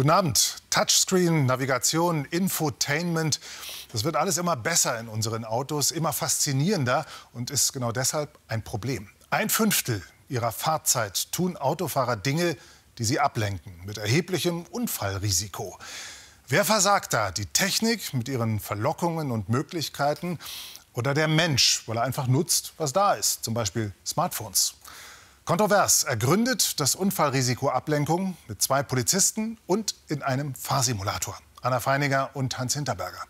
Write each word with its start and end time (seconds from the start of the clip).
Guten 0.00 0.08
Abend. 0.08 0.62
Touchscreen, 0.70 1.44
Navigation, 1.44 2.24
Infotainment. 2.24 3.38
Das 3.92 4.02
wird 4.02 4.16
alles 4.16 4.38
immer 4.38 4.56
besser 4.56 4.98
in 4.98 5.08
unseren 5.08 5.44
Autos, 5.44 5.90
immer 5.90 6.14
faszinierender 6.14 7.04
und 7.34 7.50
ist 7.50 7.74
genau 7.74 7.92
deshalb 7.92 8.38
ein 8.48 8.64
Problem. 8.64 9.10
Ein 9.28 9.50
Fünftel 9.50 10.02
ihrer 10.30 10.52
Fahrzeit 10.52 11.30
tun 11.32 11.58
Autofahrer 11.58 12.16
Dinge, 12.16 12.56
die 12.96 13.04
sie 13.04 13.20
ablenken, 13.20 13.74
mit 13.84 13.98
erheblichem 13.98 14.64
Unfallrisiko. 14.70 15.78
Wer 16.48 16.64
versagt 16.64 17.12
da? 17.12 17.30
Die 17.30 17.44
Technik 17.44 18.14
mit 18.14 18.26
ihren 18.26 18.58
Verlockungen 18.58 19.30
und 19.30 19.50
Möglichkeiten 19.50 20.38
oder 20.94 21.12
der 21.12 21.28
Mensch, 21.28 21.82
weil 21.84 21.98
er 21.98 22.04
einfach 22.04 22.26
nutzt, 22.26 22.72
was 22.78 22.94
da 22.94 23.12
ist, 23.12 23.44
zum 23.44 23.52
Beispiel 23.52 23.92
Smartphones? 24.06 24.76
Kontrovers 25.44 26.04
ergründet 26.04 26.78
das 26.80 26.94
Unfallrisiko 26.94 27.70
Ablenkung 27.70 28.36
mit 28.46 28.62
zwei 28.62 28.82
Polizisten 28.82 29.58
und 29.66 29.94
in 30.08 30.22
einem 30.22 30.54
Fahrsimulator. 30.54 31.36
Anna 31.62 31.80
Feiniger 31.80 32.30
und 32.34 32.58
Hans 32.58 32.74
Hinterberger. 32.74 33.22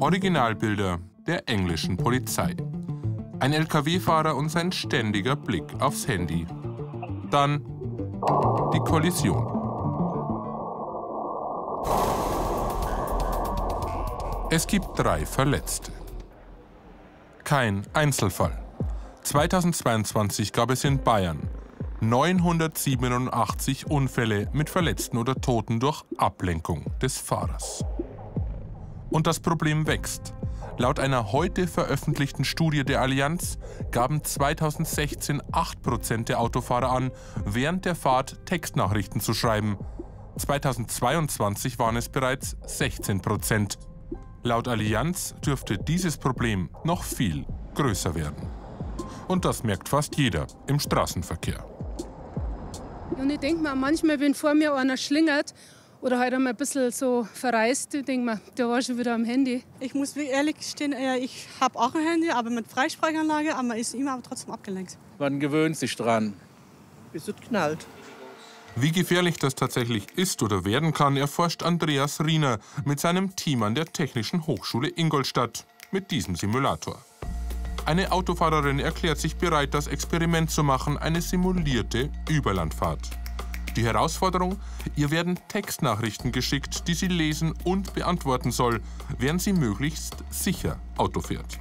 Originalbilder 0.00 0.98
der 1.26 1.48
englischen 1.48 1.96
Polizei. 1.96 2.54
Ein 3.40 3.52
Lkw-Fahrer 3.52 4.36
und 4.36 4.50
sein 4.50 4.72
ständiger 4.72 5.36
Blick 5.36 5.64
aufs 5.80 6.06
Handy. 6.06 6.46
Dann 7.30 7.64
die 8.72 8.78
Kollision. 8.80 9.52
Es 14.50 14.66
gibt 14.66 14.86
drei 14.96 15.26
Verletzte. 15.26 15.92
Kein 17.42 17.86
Einzelfall. 17.92 18.65
2022 19.26 20.52
gab 20.52 20.70
es 20.70 20.84
in 20.84 21.02
Bayern 21.02 21.50
987 22.00 23.90
Unfälle 23.90 24.48
mit 24.52 24.70
Verletzten 24.70 25.16
oder 25.16 25.34
Toten 25.34 25.80
durch 25.80 26.04
Ablenkung 26.16 26.84
des 27.02 27.18
Fahrers. 27.18 27.84
Und 29.10 29.26
das 29.26 29.40
Problem 29.40 29.88
wächst. 29.88 30.32
Laut 30.78 31.00
einer 31.00 31.32
heute 31.32 31.66
veröffentlichten 31.66 32.44
Studie 32.44 32.84
der 32.84 33.02
Allianz 33.02 33.58
gaben 33.90 34.22
2016 34.22 35.42
8% 35.42 36.26
der 36.26 36.38
Autofahrer 36.38 36.92
an, 36.92 37.10
während 37.44 37.84
der 37.84 37.96
Fahrt 37.96 38.46
Textnachrichten 38.46 39.20
zu 39.20 39.34
schreiben. 39.34 39.76
2022 40.38 41.80
waren 41.80 41.96
es 41.96 42.10
bereits 42.10 42.56
16%. 42.68 43.76
Laut 44.44 44.68
Allianz 44.68 45.34
dürfte 45.44 45.78
dieses 45.78 46.16
Problem 46.16 46.70
noch 46.84 47.02
viel 47.02 47.44
größer 47.74 48.14
werden. 48.14 48.55
Und 49.28 49.44
das 49.44 49.64
merkt 49.64 49.88
fast 49.88 50.16
jeder 50.16 50.46
im 50.66 50.78
Straßenverkehr. 50.78 51.64
Und 53.16 53.30
ich 53.30 53.38
denke 53.38 53.62
mir 53.62 53.74
manchmal, 53.74 54.20
wenn 54.20 54.34
vor 54.34 54.54
mir 54.54 54.74
einer 54.74 54.96
schlingert 54.96 55.54
oder 56.00 56.18
halt 56.18 56.34
einmal 56.34 56.52
ein 56.52 56.56
bisschen 56.56 56.90
so 56.90 57.26
verreist, 57.32 57.94
ich 57.94 58.04
denke 58.04 58.26
mir, 58.26 58.40
der 58.56 58.68
war 58.68 58.82
schon 58.82 58.98
wieder 58.98 59.14
am 59.14 59.24
Handy. 59.24 59.62
Ich 59.80 59.94
muss 59.94 60.16
ehrlich 60.16 60.56
gestehen, 60.56 60.92
äh, 60.92 61.18
ich 61.18 61.48
habe 61.60 61.78
auch 61.78 61.94
ein 61.94 62.02
Handy, 62.02 62.30
aber 62.30 62.50
mit 62.50 62.68
Freisprechanlage, 62.68 63.54
aber 63.54 63.62
man 63.62 63.78
ist 63.78 63.94
immer 63.94 64.12
aber 64.12 64.22
trotzdem 64.22 64.52
abgelenkt. 64.52 64.98
Man 65.18 65.40
gewöhnt 65.40 65.76
sich 65.76 65.96
dran, 65.96 66.34
bis 67.12 67.28
es 67.28 67.34
knallt. 67.48 67.86
Wie 68.78 68.92
gefährlich 68.92 69.38
das 69.38 69.54
tatsächlich 69.54 70.06
ist 70.16 70.42
oder 70.42 70.66
werden 70.66 70.92
kann, 70.92 71.16
erforscht 71.16 71.62
Andreas 71.62 72.20
Riener 72.20 72.58
mit 72.84 73.00
seinem 73.00 73.34
Team 73.34 73.62
an 73.62 73.74
der 73.74 73.86
Technischen 73.86 74.46
Hochschule 74.46 74.88
Ingolstadt 74.94 75.64
mit 75.92 76.10
diesem 76.10 76.36
Simulator. 76.36 77.02
Eine 77.86 78.10
Autofahrerin 78.10 78.80
erklärt 78.80 79.18
sich 79.18 79.36
bereit, 79.36 79.72
das 79.72 79.86
Experiment 79.86 80.50
zu 80.50 80.64
machen, 80.64 80.98
eine 80.98 81.22
simulierte 81.22 82.10
Überlandfahrt. 82.28 83.10
Die 83.76 83.84
Herausforderung? 83.84 84.58
Ihr 84.96 85.12
werden 85.12 85.38
Textnachrichten 85.46 86.32
geschickt, 86.32 86.88
die 86.88 86.94
sie 86.94 87.06
lesen 87.06 87.54
und 87.62 87.94
beantworten 87.94 88.50
soll, 88.50 88.80
während 89.18 89.40
sie 89.40 89.52
möglichst 89.52 90.16
sicher 90.30 90.80
Auto 90.96 91.20
fährt. 91.20 91.60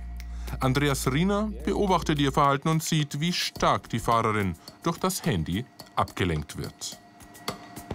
Andreas 0.62 1.12
Riener 1.12 1.52
beobachtet 1.64 2.18
ihr 2.18 2.32
Verhalten 2.32 2.70
und 2.70 2.82
sieht, 2.82 3.20
wie 3.20 3.32
stark 3.32 3.88
die 3.90 4.00
Fahrerin 4.00 4.56
durch 4.82 4.98
das 4.98 5.24
Handy 5.26 5.64
abgelenkt 5.96 6.58
wird. 6.58 7.00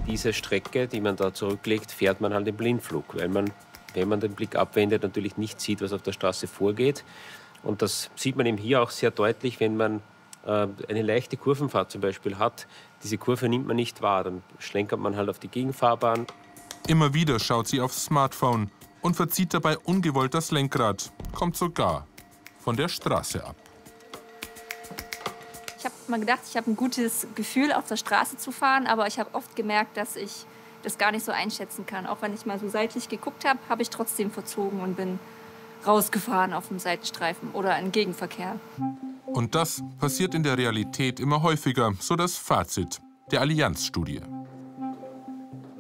Diese 0.06 0.32
Strecke, 0.32 0.86
die 0.86 1.00
man 1.00 1.16
da 1.16 1.34
zurücklegt, 1.34 1.90
fährt 1.90 2.20
man 2.20 2.32
halt 2.32 2.46
im 2.46 2.56
Blindflug, 2.56 3.16
weil 3.16 3.28
man, 3.28 3.50
wenn 3.94 4.08
man 4.08 4.20
den 4.20 4.34
Blick 4.34 4.54
abwendet, 4.54 5.02
natürlich 5.02 5.36
nicht 5.36 5.60
sieht, 5.60 5.80
was 5.80 5.92
auf 5.92 6.02
der 6.02 6.12
Straße 6.12 6.46
vorgeht. 6.46 7.04
Und 7.62 7.82
das 7.82 8.10
sieht 8.16 8.36
man 8.36 8.46
eben 8.46 8.56
hier 8.56 8.82
auch 8.82 8.90
sehr 8.90 9.10
deutlich, 9.10 9.60
wenn 9.60 9.76
man 9.76 10.02
äh, 10.46 10.66
eine 10.88 11.02
leichte 11.02 11.36
Kurvenfahrt 11.36 11.90
zum 11.90 12.00
Beispiel 12.00 12.38
hat. 12.38 12.66
Diese 13.02 13.18
Kurve 13.18 13.48
nimmt 13.48 13.66
man 13.66 13.76
nicht 13.76 14.02
wahr, 14.02 14.24
dann 14.24 14.42
schlenkert 14.58 15.00
man 15.00 15.16
halt 15.16 15.28
auf 15.28 15.38
die 15.38 15.48
Gegenfahrbahn. 15.48 16.26
Immer 16.88 17.12
wieder 17.14 17.38
schaut 17.38 17.68
sie 17.68 17.80
aufs 17.80 18.04
Smartphone 18.04 18.70
und 19.02 19.14
verzieht 19.14 19.54
dabei 19.54 19.78
ungewollt 19.78 20.34
das 20.34 20.50
Lenkrad, 20.50 21.12
kommt 21.32 21.56
sogar 21.56 22.06
von 22.58 22.76
der 22.76 22.88
Straße 22.88 23.44
ab. 23.44 23.56
Ich 25.78 25.84
habe 25.84 25.94
mal 26.08 26.20
gedacht, 26.20 26.40
ich 26.48 26.56
habe 26.56 26.70
ein 26.70 26.76
gutes 26.76 27.26
Gefühl, 27.34 27.72
auf 27.72 27.86
der 27.86 27.96
Straße 27.96 28.36
zu 28.36 28.52
fahren, 28.52 28.86
aber 28.86 29.06
ich 29.06 29.18
habe 29.18 29.34
oft 29.34 29.56
gemerkt, 29.56 29.96
dass 29.96 30.16
ich 30.16 30.44
das 30.82 30.98
gar 30.98 31.12
nicht 31.12 31.24
so 31.24 31.32
einschätzen 31.32 31.86
kann. 31.86 32.06
Auch 32.06 32.22
wenn 32.22 32.34
ich 32.34 32.46
mal 32.46 32.58
so 32.58 32.68
seitlich 32.68 33.08
geguckt 33.08 33.44
habe, 33.44 33.58
habe 33.68 33.82
ich 33.82 33.90
trotzdem 33.90 34.30
verzogen 34.30 34.80
und 34.80 34.96
bin 34.96 35.18
rausgefahren 35.86 36.52
auf 36.52 36.68
dem 36.68 36.78
Seitenstreifen 36.78 37.50
oder 37.52 37.78
in 37.78 37.92
Gegenverkehr. 37.92 38.58
Und 39.26 39.54
das 39.54 39.82
passiert 39.98 40.34
in 40.34 40.42
der 40.42 40.58
Realität 40.58 41.20
immer 41.20 41.42
häufiger, 41.42 41.92
so 42.00 42.16
das 42.16 42.36
Fazit 42.36 43.00
der 43.30 43.40
Allianz-Studie. 43.40 44.20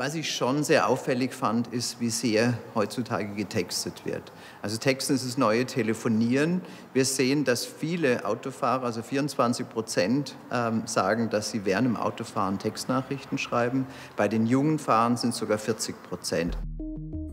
Was 0.00 0.14
ich 0.14 0.34
schon 0.34 0.64
sehr 0.64 0.88
auffällig 0.88 1.34
fand, 1.34 1.66
ist, 1.66 2.00
wie 2.00 2.08
sehr 2.08 2.54
heutzutage 2.74 3.34
getextet 3.34 4.06
wird. 4.06 4.32
Also 4.62 4.78
Texten 4.78 5.14
ist 5.14 5.26
das 5.26 5.36
neue 5.36 5.66
Telefonieren. 5.66 6.62
Wir 6.94 7.04
sehen, 7.04 7.44
dass 7.44 7.66
viele 7.66 8.24
Autofahrer, 8.24 8.84
also 8.84 9.02
24 9.02 9.68
Prozent, 9.68 10.36
ähm, 10.50 10.84
sagen, 10.86 11.28
dass 11.28 11.50
sie 11.50 11.66
während 11.66 11.86
dem 11.86 11.96
Autofahren 11.96 12.58
Textnachrichten 12.58 13.36
schreiben. 13.36 13.86
Bei 14.16 14.26
den 14.26 14.46
jungen 14.46 14.78
Fahrern 14.78 15.18
sind 15.18 15.30
es 15.30 15.36
sogar 15.36 15.58
40 15.58 16.02
Prozent. 16.04 16.56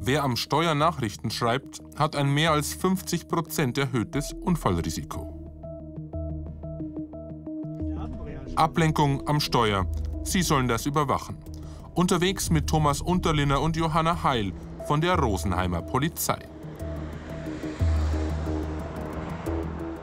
Wer 0.08 0.24
am 0.24 0.38
Steuer 0.38 0.74
Nachrichten 0.74 1.32
schreibt, 1.32 1.82
hat 1.98 2.16
ein 2.16 2.34
mehr 2.34 2.54
als 2.54 2.74
50 2.74 3.28
Prozent 3.28 3.78
erhöhtes 3.78 4.32
Unfallrisiko. 4.32 5.34
Ablenkung 8.56 9.28
am 9.28 9.42
Steuer. 9.42 9.86
Sie 10.24 10.44
sollen 10.44 10.70
das 10.70 10.86
überwachen. 10.86 11.36
Unterwegs 11.94 12.50
mit 12.50 12.68
Thomas 12.68 13.02
Unterlinner 13.02 13.60
und 13.60 13.76
Johanna 13.76 14.24
Heil 14.24 14.54
von 14.88 15.02
der 15.02 15.20
Rosenheimer 15.20 15.82
Polizei. 15.82 16.40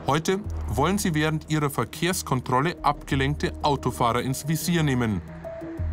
Heute 0.05 0.39
wollen 0.67 0.99
sie 0.99 1.15
während 1.15 1.49
ihrer 1.49 1.71
Verkehrskontrolle 1.71 2.75
abgelenkte 2.83 3.53
Autofahrer 3.63 4.21
ins 4.21 4.47
Visier 4.47 4.83
nehmen. 4.83 5.23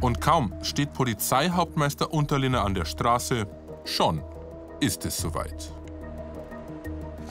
Und 0.03 0.21
kaum 0.21 0.53
steht 0.63 0.93
Polizeihauptmeister 0.93 2.13
Unterlinner 2.13 2.63
an 2.63 2.75
der 2.75 2.85
Straße, 2.85 3.47
Schon 3.85 4.23
ist 4.81 5.05
es 5.05 5.17
soweit. 5.17 5.73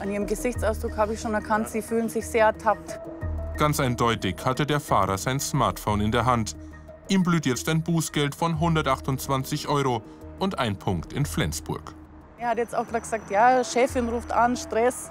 An 0.00 0.10
ihrem 0.10 0.26
Gesichtsausdruck 0.26 0.96
habe 0.96 1.14
ich 1.14 1.20
schon 1.20 1.34
erkannt, 1.34 1.68
sie 1.68 1.82
fühlen 1.82 2.08
sich 2.08 2.26
sehr 2.26 2.46
ertappt. 2.46 2.98
Ganz 3.56 3.78
eindeutig 3.78 4.36
hatte 4.44 4.66
der 4.66 4.80
Fahrer 4.80 5.18
sein 5.18 5.38
Smartphone 5.38 6.00
in 6.00 6.10
der 6.10 6.24
Hand. 6.24 6.56
Ihm 7.08 7.22
blüht 7.22 7.46
jetzt 7.46 7.68
ein 7.68 7.82
Bußgeld 7.82 8.34
von 8.34 8.54
128 8.54 9.68
Euro 9.68 10.02
und 10.38 10.58
ein 10.58 10.76
Punkt 10.76 11.12
in 11.12 11.26
Flensburg. 11.26 11.94
Er 12.38 12.48
hat 12.48 12.58
jetzt 12.58 12.74
auch 12.74 12.86
gerade 12.86 13.02
gesagt, 13.02 13.30
ja, 13.30 13.62
Chefin 13.62 14.08
ruft 14.08 14.32
an, 14.32 14.56
Stress, 14.56 15.10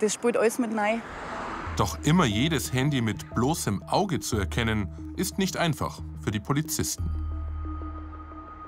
das 0.00 0.12
spielt 0.12 0.36
alles 0.36 0.58
mit 0.58 0.76
rein. 0.76 1.00
Doch 1.76 1.98
immer 2.02 2.26
jedes 2.26 2.72
Handy 2.72 3.00
mit 3.00 3.34
bloßem 3.34 3.82
Auge 3.84 4.20
zu 4.20 4.36
erkennen, 4.36 5.14
ist 5.16 5.38
nicht 5.38 5.56
einfach 5.56 6.00
für 6.20 6.30
die 6.30 6.40
Polizisten. 6.40 7.19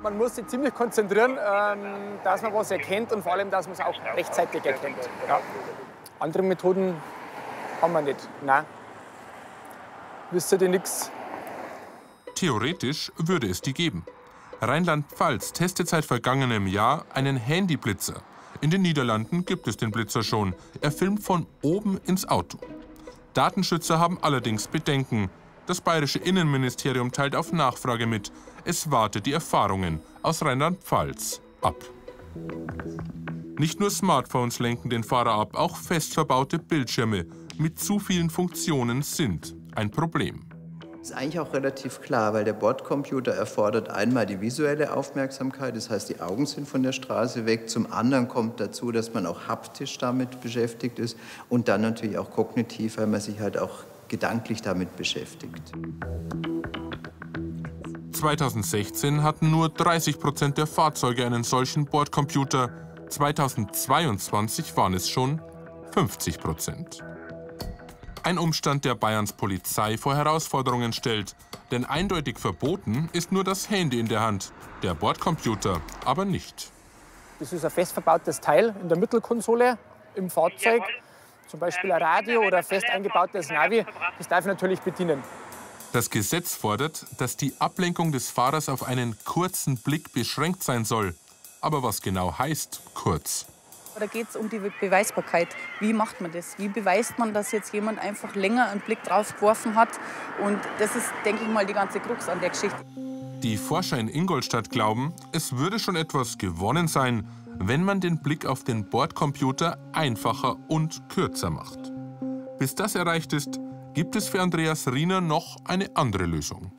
Man 0.03 0.19
muss 0.19 0.35
sich 0.35 0.47
ziemlich 0.49 0.75
konzentrieren, 0.75 1.39
ähm, 1.39 2.19
dass 2.25 2.43
man 2.43 2.53
was 2.53 2.73
erkennt 2.73 3.13
und 3.13 3.23
vor 3.23 3.33
allem, 3.33 3.51
dass 3.51 3.67
man 3.67 3.75
es 3.75 3.81
auch 3.81 3.95
rechtzeitig 4.17 4.65
erkennt. 4.65 4.97
Ja. 5.29 5.41
Andere 6.19 6.43
Methoden 6.43 6.97
haben 7.81 7.93
wir 7.93 8.03
nicht. 8.03 8.29
Nein. 8.45 8.65
Wisst 10.33 10.53
ihr 10.53 10.69
nichts? 10.69 11.11
Theoretisch 12.35 13.13
würde 13.17 13.47
es 13.49 13.61
die 13.61 13.75
geben. 13.75 14.05
Rheinland-Pfalz 14.61 15.53
testet 15.53 15.89
seit 15.89 16.05
vergangenem 16.05 16.67
Jahr 16.67 17.05
einen 17.15 17.37
Handyblitzer. 17.37 18.23
In 18.61 18.71
den 18.71 18.83
Niederlanden 18.83 19.45
gibt 19.45 19.69
es 19.69 19.77
den 19.77 19.93
Blitzer 19.93 20.23
schon. 20.23 20.55
Er 20.81 20.91
filmt 20.91 21.23
von 21.23 21.47
oben 21.63 21.99
ins 22.07 22.29
Auto. 22.29 22.59
Datenschützer 23.35 23.99
haben 23.99 24.19
allerdings 24.23 24.67
Bedenken. 24.67 25.31
Das 25.67 25.81
bayerische 25.81 26.19
Innenministerium 26.19 27.13
teilt 27.13 27.37
auf 27.37 27.53
Nachfrage 27.53 28.07
mit, 28.07 28.33
es 28.65 28.91
wartet 28.91 29.27
die 29.27 29.33
Erfahrungen 29.33 30.01
aus 30.23 30.45
Rheinland-Pfalz 30.45 31.41
ab. 31.61 31.77
Nicht 33.59 33.79
nur 33.79 33.91
Smartphones 33.91 34.59
lenken 34.59 34.91
den 34.91 35.05
Fahrer 35.05 35.35
ab, 35.35 35.55
auch 35.55 35.77
fest 35.77 36.15
verbaute 36.15 36.59
Bildschirme 36.59 37.27
mit 37.59 37.79
zu 37.79 37.99
vielen 37.99 38.31
Funktionen 38.31 39.03
sind 39.03 39.55
ein 39.75 39.91
Problem. 39.91 40.41
Das 40.99 41.11
ist 41.11 41.17
eigentlich 41.17 41.41
auch 41.41 41.53
relativ 41.53 42.01
klar, 42.01 42.33
weil 42.33 42.45
der 42.45 42.53
Bordcomputer 42.53 43.33
erfordert 43.33 43.89
einmal 43.89 44.25
die 44.25 44.41
visuelle 44.41 44.93
Aufmerksamkeit, 44.93 45.77
das 45.77 45.91
heißt, 45.91 46.09
die 46.09 46.21
Augen 46.21 46.47
sind 46.47 46.69
von 46.69 46.83
der 46.83 46.93
Straße 46.93 47.45
weg. 47.45 47.69
Zum 47.69 47.93
anderen 47.93 48.29
kommt 48.29 48.61
dazu, 48.61 48.93
dass 48.93 49.13
man 49.13 49.27
auch 49.27 49.49
haptisch 49.49 49.99
damit 49.99 50.41
beschäftigt 50.41 51.01
ist 51.01 51.17
und 51.49 51.67
dann 51.67 51.81
natürlich 51.81 52.19
auch 52.19 52.31
kognitiv, 52.31 52.99
weil 52.99 53.09
man 53.09 53.21
sich 53.21 53.41
halt 53.41 53.59
auch 53.59 53.85
gedanklich 54.13 54.61
damit 54.61 54.95
beschäftigt. 54.95 55.73
2016 58.13 59.23
hatten 59.23 59.51
nur 59.51 59.71
30 59.71 60.21
Prozent 60.21 60.59
der 60.59 60.67
Fahrzeuge 60.67 61.25
einen 61.25 61.45
solchen 61.45 61.87
Bordcomputer. 61.87 62.71
2022 63.09 64.77
waren 64.77 64.93
es 64.93 65.09
schon 65.09 65.41
50 65.93 66.39
Prozent. 66.39 67.03
Ein 68.23 68.39
Umstand, 68.39 68.85
der 68.85 68.95
Bayerns 68.95 69.33
Polizei 69.33 69.97
vor 69.97 70.15
Herausforderungen 70.15 70.93
stellt. 70.93 71.35
Denn 71.71 71.87
eindeutig 71.87 72.39
verboten 72.39 73.09
ist 73.15 73.33
nur 73.33 73.45
das 73.45 73.71
Handy 73.71 73.99
in 73.99 74.09
der 74.09 74.21
Hand, 74.21 74.53
der 74.83 74.95
Bordcomputer 74.95 75.81
aber 76.05 76.27
nicht. 76.27 76.71
Das 77.41 77.53
ist 77.53 77.65
ein 77.65 77.71
fest 77.71 77.95
verbautes 77.95 78.41
Teil 78.41 78.75
in 78.83 78.91
der 78.91 78.99
Mittelkonsole 78.99 79.79
im 80.15 80.29
Fahrzeug. 80.29 80.83
Zum 81.49 81.61
Beispiel 81.61 81.93
ein 81.93 82.03
Radio 82.03 82.43
oder 82.47 82.59
ein 82.59 82.65
fest 82.65 82.87
eingebautes 82.91 83.51
Navi. 83.51 83.85
Das 84.19 84.29
darf 84.29 84.41
ich 84.41 84.47
natürlich 84.47 84.81
bedienen. 84.81 85.23
Das 85.93 86.09
Gesetz 86.09 86.55
fordert, 86.55 87.05
dass 87.19 87.37
die 87.37 87.53
Ablenkung 87.59 88.13
des 88.13 88.31
Fahrers 88.31 88.71
auf 88.71 88.83
einen 88.83 89.19
kurzen 89.25 89.77
Blick 89.77 90.13
beschränkt 90.15 90.65
sein 90.65 90.87
soll. 90.87 91.15
Aber 91.61 91.83
was 91.83 92.01
genau 92.01 92.39
heißt 92.39 92.81
kurz? 92.95 93.47
Da 93.99 94.07
geht 94.07 94.29
es 94.31 94.37
um 94.37 94.49
die 94.49 94.59
Beweisbarkeit. 94.81 95.49
Wie 95.81 95.93
macht 95.93 96.23
man 96.23 96.33
das? 96.33 96.59
Wie 96.59 96.69
beweist 96.69 97.19
man, 97.19 97.35
dass 97.35 97.53
jetzt 97.53 97.75
jemand 97.75 97.99
einfach 97.99 98.35
länger 98.35 98.71
einen 98.71 98.81
Blick 98.81 99.03
drauf 99.03 99.35
geworfen 99.35 99.75
hat? 99.75 99.91
Und 100.43 100.59
das 100.79 100.97
ist, 100.97 101.13
denke 101.27 101.43
ich 101.43 101.49
mal, 101.49 101.67
die 101.67 101.75
ganze 101.75 102.01
Krux 102.01 102.29
an 102.29 102.41
der 102.41 102.51
Geschichte. 102.51 102.79
Die 103.43 103.57
Forscher 103.59 103.99
in 103.99 104.09
Ingolstadt 104.09 104.71
glauben, 104.71 105.13
es 105.33 105.57
würde 105.57 105.79
schon 105.79 105.97
etwas 105.97 106.39
gewonnen 106.39 106.89
sein, 106.89 107.29
wenn 107.59 107.85
man 107.85 108.01
den 108.01 108.21
Blick 108.23 108.47
auf 108.47 108.65
den 108.65 108.89
Bordcomputer 108.89 109.79
einfacher 109.93 110.57
und 110.69 111.09
kürzer 111.09 111.51
macht. 111.51 111.93
Bis 112.59 112.75
das 112.75 112.95
erreicht 112.95 113.33
ist, 113.33 113.61
gibt 113.95 114.17
es 114.17 114.29
für 114.29 114.41
Andreas 114.41 114.89
Riener 114.89 115.21
noch 115.21 115.57
eine 115.65 115.97
andere 115.97 116.27
Lösung. 116.27 116.73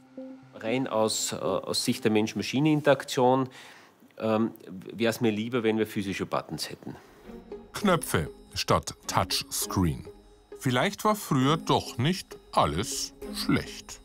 Rein 0.56 0.88
aus, 0.88 1.34
äh, 1.34 1.36
aus 1.36 1.84
Sicht 1.84 2.04
der 2.04 2.12
Mensch-Maschine-Interaktion 2.12 3.50
ähm, 4.18 4.52
wäre 4.70 5.10
es 5.10 5.22
mir 5.22 5.32
lieber, 5.32 5.64
wenn 5.64 5.78
wir 5.78 5.88
physische 5.88 6.26
Buttons 6.26 6.70
hätten. 6.70 6.96
Knöpfe 7.74 8.30
statt 8.54 8.96
Touchscreen. 9.08 10.08
Vielleicht 10.60 11.04
war 11.04 11.16
früher 11.16 11.58
doch 11.58 11.98
nicht 11.98 12.38
alles 12.52 13.14
schlecht. 13.34 14.03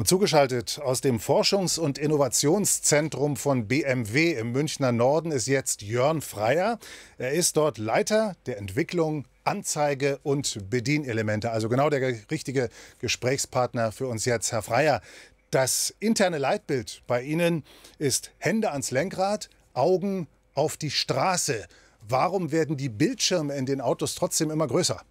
Und 0.00 0.06
zugeschaltet 0.06 0.80
aus 0.82 1.02
dem 1.02 1.20
Forschungs- 1.20 1.78
und 1.78 1.98
Innovationszentrum 1.98 3.36
von 3.36 3.68
BMW 3.68 4.32
im 4.32 4.50
Münchner 4.50 4.92
Norden 4.92 5.30
ist 5.30 5.46
jetzt 5.46 5.82
Jörn 5.82 6.22
Freier. 6.22 6.78
Er 7.18 7.32
ist 7.32 7.58
dort 7.58 7.76
Leiter 7.76 8.34
der 8.46 8.56
Entwicklung 8.56 9.26
Anzeige 9.44 10.18
und 10.22 10.70
Bedienelemente. 10.70 11.50
Also 11.50 11.68
genau 11.68 11.90
der 11.90 12.14
richtige 12.30 12.70
Gesprächspartner 13.00 13.92
für 13.92 14.06
uns 14.06 14.24
jetzt, 14.24 14.52
Herr 14.52 14.62
Freier. 14.62 15.02
Das 15.50 15.94
interne 16.00 16.38
Leitbild 16.38 17.02
bei 17.06 17.20
Ihnen 17.20 17.62
ist 17.98 18.30
Hände 18.38 18.70
ans 18.70 18.92
Lenkrad, 18.92 19.50
Augen 19.74 20.28
auf 20.54 20.78
die 20.78 20.90
Straße. 20.90 21.66
Warum 22.08 22.52
werden 22.52 22.78
die 22.78 22.88
Bildschirme 22.88 23.54
in 23.54 23.66
den 23.66 23.82
Autos 23.82 24.14
trotzdem 24.14 24.50
immer 24.50 24.66
größer? 24.66 25.02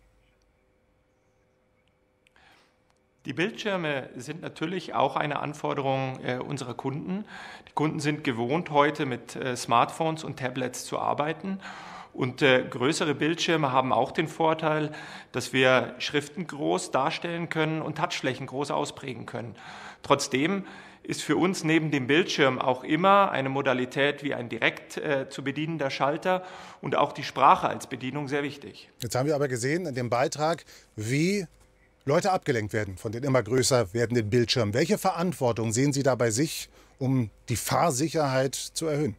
Die 3.26 3.34
Bildschirme 3.34 4.10
sind 4.16 4.42
natürlich 4.42 4.94
auch 4.94 5.18
eine 5.18 5.40
Anforderung 5.40 6.20
äh, 6.24 6.38
unserer 6.38 6.74
Kunden. 6.74 7.26
Die 7.68 7.74
Kunden 7.74 8.00
sind 8.00 8.24
gewohnt, 8.24 8.70
heute 8.70 9.06
mit 9.06 9.36
äh, 9.36 9.58
Smartphones 9.58 10.24
und 10.24 10.40
Tablets 10.40 10.86
zu 10.86 11.00
arbeiten. 11.00 11.60
Und 12.14 12.42
äh, 12.42 12.64
größere 12.70 13.16
Bildschirme 13.16 13.74
haben 13.74 13.92
auch 13.92 14.14
den 14.14 14.30
Vorteil, 14.30 14.92
dass 15.34 15.52
wir 15.52 15.96
Schriften 16.00 16.48
groß 16.48 16.92
darstellen 16.92 17.50
können 17.50 17.82
und 17.82 17.98
Touchflächen 17.98 18.48
groß 18.48 18.72
ausprägen 18.72 19.26
können. 19.26 19.56
Trotzdem 20.02 20.66
ist 21.04 21.22
für 21.22 21.36
uns 21.36 21.66
neben 21.66 21.92
dem 21.92 22.08
Bildschirm 22.08 22.58
auch 22.58 22.86
immer 22.86 23.32
eine 23.32 23.50
Modalität 23.50 24.24
wie 24.24 24.34
ein 24.34 24.48
direkt 24.48 24.98
äh, 24.98 25.28
zu 25.30 25.44
bedienender 25.44 25.90
Schalter 25.90 26.44
und 26.82 26.96
auch 26.96 27.12
die 27.12 27.24
Sprache 27.24 27.68
als 27.68 27.88
Bedienung 27.88 28.30
sehr 28.30 28.44
wichtig. 28.44 28.90
Jetzt 29.02 29.16
haben 29.16 29.28
wir 29.28 29.36
aber 29.36 29.50
gesehen 29.50 29.86
in 29.88 29.96
dem 29.96 30.10
Beitrag, 30.10 30.64
wie 30.96 31.48
Leute 32.06 32.32
abgelenkt 32.32 32.74
werden 32.74 32.98
von 32.98 33.12
den 33.12 33.24
immer 33.24 33.44
größer 33.44 33.94
werdenden 33.94 34.30
Bildschirmen. 34.30 34.74
Welche 34.74 34.98
Verantwortung 34.98 35.72
sehen 35.72 35.94
Sie 35.94 36.04
da 36.04 36.16
bei 36.16 36.32
sich, 36.32 36.70
um 36.98 37.30
die 37.50 37.56
Fahrsicherheit 37.56 38.56
zu 38.56 38.88
erhöhen? 38.88 39.16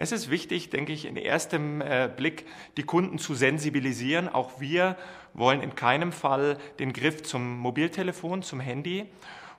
Es 0.00 0.12
ist 0.12 0.30
wichtig, 0.30 0.70
denke 0.70 0.92
ich, 0.92 1.06
in 1.06 1.16
erstem 1.16 1.80
äh, 1.80 2.08
Blick 2.14 2.46
die 2.76 2.84
Kunden 2.84 3.18
zu 3.18 3.34
sensibilisieren. 3.34 4.28
Auch 4.28 4.60
wir 4.60 4.96
wollen 5.34 5.60
in 5.60 5.74
keinem 5.74 6.12
Fall 6.12 6.56
den 6.78 6.92
Griff 6.92 7.24
zum 7.24 7.58
Mobiltelefon, 7.58 8.44
zum 8.44 8.60
Handy 8.60 9.06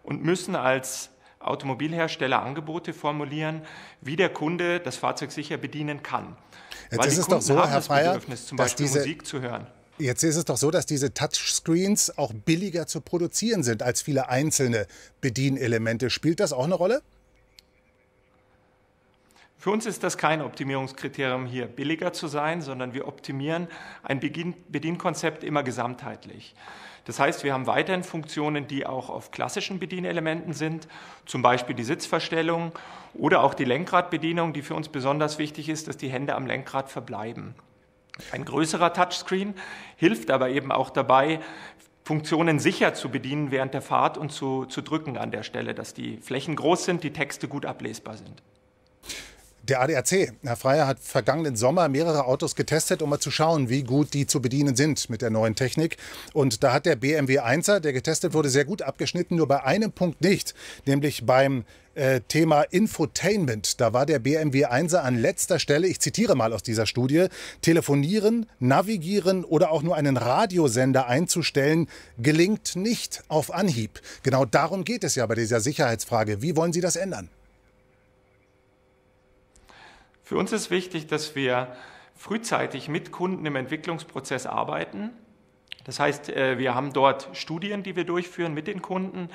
und 0.01 0.23
müssen 0.23 0.55
als 0.55 1.09
Automobilhersteller 1.39 2.41
Angebote 2.41 2.93
formulieren, 2.93 3.63
wie 4.01 4.15
der 4.15 4.29
Kunde 4.29 4.79
das 4.79 4.95
Fahrzeug 4.95 5.31
sicher 5.31 5.57
bedienen 5.57 6.03
kann. 6.03 6.37
Jetzt 6.89 6.99
Weil 6.99 7.07
ist 7.07 7.17
es 7.17 7.27
doch 7.27 7.41
so, 7.41 7.55
Herr 7.65 7.81
Freier, 7.81 8.19
zum 8.19 8.57
Beispiel 8.57 8.85
diese, 8.85 8.99
Musik 8.99 9.25
zu 9.25 9.41
hören. 9.41 9.67
Jetzt 10.01 10.23
ist 10.23 10.37
es 10.37 10.45
doch 10.45 10.55
so, 10.55 10.71
dass 10.71 10.85
diese 10.85 11.13
Touchscreens 11.13 12.17
auch 12.17 12.31
billiger 12.33 12.87
zu 12.87 13.01
produzieren 13.01 13.63
sind 13.63 13.83
als 13.83 14.01
viele 14.01 14.29
einzelne 14.29 14.87
Bedienelemente. 15.19 16.09
Spielt 16.09 16.39
das 16.39 16.53
auch 16.53 16.63
eine 16.63 16.75
Rolle? 16.75 17.01
Für 19.57 19.71
uns 19.71 19.85
ist 19.85 20.05
das 20.05 20.17
kein 20.17 20.41
Optimierungskriterium, 20.41 21.45
hier 21.45 21.67
billiger 21.67 22.13
zu 22.13 22.29
sein, 22.29 22.61
sondern 22.61 22.93
wir 22.93 23.09
optimieren 23.09 23.67
ein 24.01 24.21
Bedienkonzept 24.21 25.43
immer 25.43 25.63
gesamtheitlich. 25.63 26.55
Das 27.03 27.19
heißt, 27.19 27.43
wir 27.43 27.51
haben 27.51 27.67
weiterhin 27.67 28.03
Funktionen, 28.03 28.67
die 28.67 28.85
auch 28.85 29.09
auf 29.09 29.31
klassischen 29.31 29.79
Bedienelementen 29.79 30.53
sind, 30.53 30.87
zum 31.25 31.41
Beispiel 31.41 31.75
die 31.75 31.83
Sitzverstellung 31.83 32.71
oder 33.15 33.43
auch 33.43 33.53
die 33.53 33.65
Lenkradbedienung, 33.65 34.53
die 34.53 34.61
für 34.61 34.75
uns 34.75 34.87
besonders 34.87 35.39
wichtig 35.39 35.67
ist, 35.67 35.89
dass 35.89 35.97
die 35.97 36.09
Hände 36.09 36.35
am 36.35 36.47
Lenkrad 36.47 36.89
verbleiben. 36.89 37.53
Ein 38.31 38.45
größerer 38.45 38.93
Touchscreen 38.93 39.53
hilft 39.95 40.31
aber 40.31 40.49
eben 40.49 40.71
auch 40.71 40.89
dabei, 40.89 41.39
Funktionen 42.03 42.59
sicher 42.59 42.95
zu 42.95 43.09
bedienen 43.09 43.51
während 43.51 43.73
der 43.73 43.83
Fahrt 43.83 44.17
und 44.17 44.31
zu, 44.31 44.65
zu 44.65 44.81
drücken 44.81 45.17
an 45.17 45.31
der 45.31 45.43
Stelle, 45.43 45.75
dass 45.75 45.93
die 45.93 46.17
Flächen 46.17 46.55
groß 46.55 46.85
sind, 46.85 47.03
die 47.03 47.13
Texte 47.13 47.47
gut 47.47 47.65
ablesbar 47.65 48.17
sind. 48.17 48.41
Der 49.69 49.81
ADAC, 49.81 50.33
Herr 50.41 50.55
Freier, 50.55 50.87
hat 50.87 50.99
vergangenen 50.99 51.55
Sommer 51.55 51.87
mehrere 51.89 52.25
Autos 52.25 52.55
getestet, 52.55 53.03
um 53.03 53.11
mal 53.11 53.19
zu 53.19 53.29
schauen, 53.29 53.69
wie 53.69 53.83
gut 53.83 54.15
die 54.15 54.25
zu 54.25 54.41
bedienen 54.41 54.75
sind 54.75 55.11
mit 55.11 55.21
der 55.21 55.29
neuen 55.29 55.53
Technik. 55.53 55.97
Und 56.33 56.63
da 56.63 56.73
hat 56.73 56.87
der 56.87 56.95
BMW 56.95 57.41
1er, 57.41 57.79
der 57.79 57.93
getestet 57.93 58.33
wurde, 58.33 58.49
sehr 58.49 58.65
gut 58.65 58.81
abgeschnitten, 58.81 59.35
nur 59.35 59.47
bei 59.47 59.63
einem 59.63 59.91
Punkt 59.91 60.21
nicht, 60.21 60.55
nämlich 60.87 61.27
beim 61.27 61.65
äh, 61.99 62.21
Thema 62.21 62.61
Infotainment. 62.61 63.81
Da 63.81 63.91
war 63.91 64.05
der 64.05 64.19
BMW 64.19 64.65
1er 64.65 64.99
an 64.99 65.17
letzter 65.17 65.59
Stelle, 65.59 65.87
ich 65.87 65.99
zitiere 65.99 66.35
mal 66.35 66.53
aus 66.53 66.63
dieser 66.63 66.85
Studie, 66.85 67.27
telefonieren, 67.61 68.45
navigieren 68.59 69.43
oder 69.43 69.71
auch 69.71 69.83
nur 69.83 69.97
einen 69.97 70.15
Radiosender 70.15 71.07
einzustellen, 71.07 71.89
gelingt 72.17 72.77
nicht 72.77 73.23
auf 73.27 73.53
Anhieb. 73.53 73.99
Genau 74.23 74.45
darum 74.45 74.85
geht 74.85 75.03
es 75.03 75.15
ja 75.15 75.25
bei 75.25 75.35
dieser 75.35 75.59
Sicherheitsfrage. 75.59 76.41
Wie 76.41 76.55
wollen 76.55 76.71
Sie 76.71 76.81
das 76.81 76.95
ändern? 76.95 77.29
Für 80.23 80.37
uns 80.37 80.53
ist 80.53 80.71
wichtig, 80.71 81.07
dass 81.07 81.35
wir 81.35 81.75
frühzeitig 82.15 82.87
mit 82.87 83.11
Kunden 83.11 83.45
im 83.45 83.57
Entwicklungsprozess 83.57 84.45
arbeiten. 84.45 85.09
Das 85.83 85.99
heißt, 85.99 86.29
äh, 86.29 86.57
wir 86.57 86.75
haben 86.75 86.93
dort 86.93 87.29
Studien, 87.33 87.83
die 87.83 87.95
wir 87.95 88.05
durchführen 88.05 88.53
mit 88.53 88.67
den 88.67 88.81
Kunden 88.81 89.29